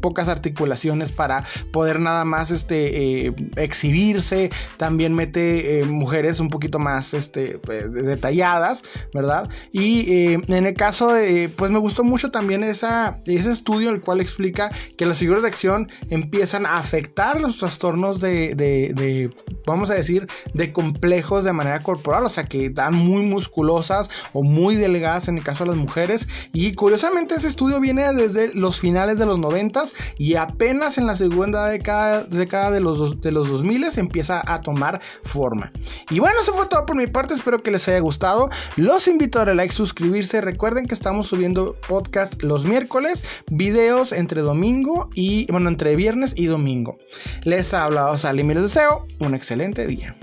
pocas 0.00 0.28
articulaciones 0.28 1.12
para 1.12 1.44
poder 1.72 2.00
nada 2.00 2.24
más 2.24 2.50
este, 2.50 3.26
eh, 3.26 3.34
exhibirse. 3.56 4.50
También 4.76 5.14
mete 5.14 5.80
eh, 5.80 5.84
mujeres 5.84 6.40
un 6.40 6.48
poquito 6.48 6.78
más 6.78 7.14
este, 7.14 7.58
pues, 7.58 7.92
detalladas, 7.92 8.82
¿verdad? 9.14 9.48
Y 9.72 10.10
eh, 10.12 10.40
en 10.46 10.66
el 10.66 10.74
caso 10.74 11.12
de, 11.12 11.48
pues 11.54 11.70
me 11.70 11.78
gustó 11.78 12.04
mucho 12.04 12.30
también 12.30 12.62
esa, 12.64 13.18
ese 13.26 13.50
estudio, 13.50 13.90
el 13.90 14.00
cual 14.00 14.20
explica 14.20 14.70
que 14.96 15.06
las 15.06 15.18
figuras 15.18 15.42
de 15.42 15.48
acción 15.48 15.90
empiezan 16.10 16.66
a 16.66 16.78
afectar 16.78 17.40
los 17.40 17.58
trastornos 17.58 18.20
de, 18.20 18.54
de 18.54 19.30
vamos 19.66 19.90
a 19.90 19.94
decir, 19.94 20.26
de 20.54 20.72
complejos 20.72 21.44
de 21.44 21.52
manera 21.52 21.82
corporal, 21.82 22.24
o 22.24 22.28
sea 22.28 22.44
que 22.44 22.70
dan 22.70 22.94
muy, 22.94 23.22
muy 23.22 23.41
musculosas 23.42 24.08
o 24.32 24.42
muy 24.42 24.76
delgadas 24.76 25.28
en 25.28 25.38
el 25.38 25.44
caso 25.44 25.64
de 25.64 25.70
las 25.70 25.78
mujeres. 25.78 26.28
Y 26.52 26.72
curiosamente 26.74 27.34
ese 27.34 27.48
estudio 27.48 27.80
viene 27.80 28.12
desde 28.12 28.54
los 28.54 28.80
finales 28.80 29.18
de 29.18 29.26
los 29.26 29.38
90 29.38 29.72
y 30.18 30.34
apenas 30.34 30.98
en 30.98 31.06
la 31.06 31.14
segunda 31.14 31.66
década, 31.66 32.24
década 32.24 32.70
de, 32.70 32.80
los, 32.80 33.20
de 33.20 33.30
los 33.32 33.48
2000 33.48 33.82
empieza 33.96 34.42
a 34.46 34.60
tomar 34.60 35.00
forma. 35.24 35.72
Y 36.10 36.20
bueno, 36.20 36.40
eso 36.40 36.52
fue 36.52 36.66
todo 36.66 36.86
por 36.86 36.96
mi 36.96 37.06
parte, 37.06 37.34
espero 37.34 37.62
que 37.62 37.70
les 37.70 37.86
haya 37.88 38.00
gustado. 38.00 38.50
Los 38.76 39.08
invito 39.08 39.38
a 39.38 39.44
darle 39.44 39.56
like, 39.56 39.74
suscribirse. 39.74 40.40
Recuerden 40.40 40.86
que 40.86 40.94
estamos 40.94 41.26
subiendo 41.26 41.76
podcast 41.88 42.42
los 42.42 42.64
miércoles, 42.64 43.24
videos 43.50 44.12
entre 44.12 44.40
domingo 44.40 45.10
y, 45.14 45.50
bueno, 45.50 45.68
entre 45.68 45.96
viernes 45.96 46.34
y 46.36 46.46
domingo. 46.46 46.98
Les 47.44 47.74
ha 47.74 47.84
hablado 47.84 48.16
Salim 48.16 48.50
y 48.50 48.54
les 48.54 48.62
deseo 48.64 49.04
un 49.18 49.34
excelente 49.34 49.86
día. 49.86 50.14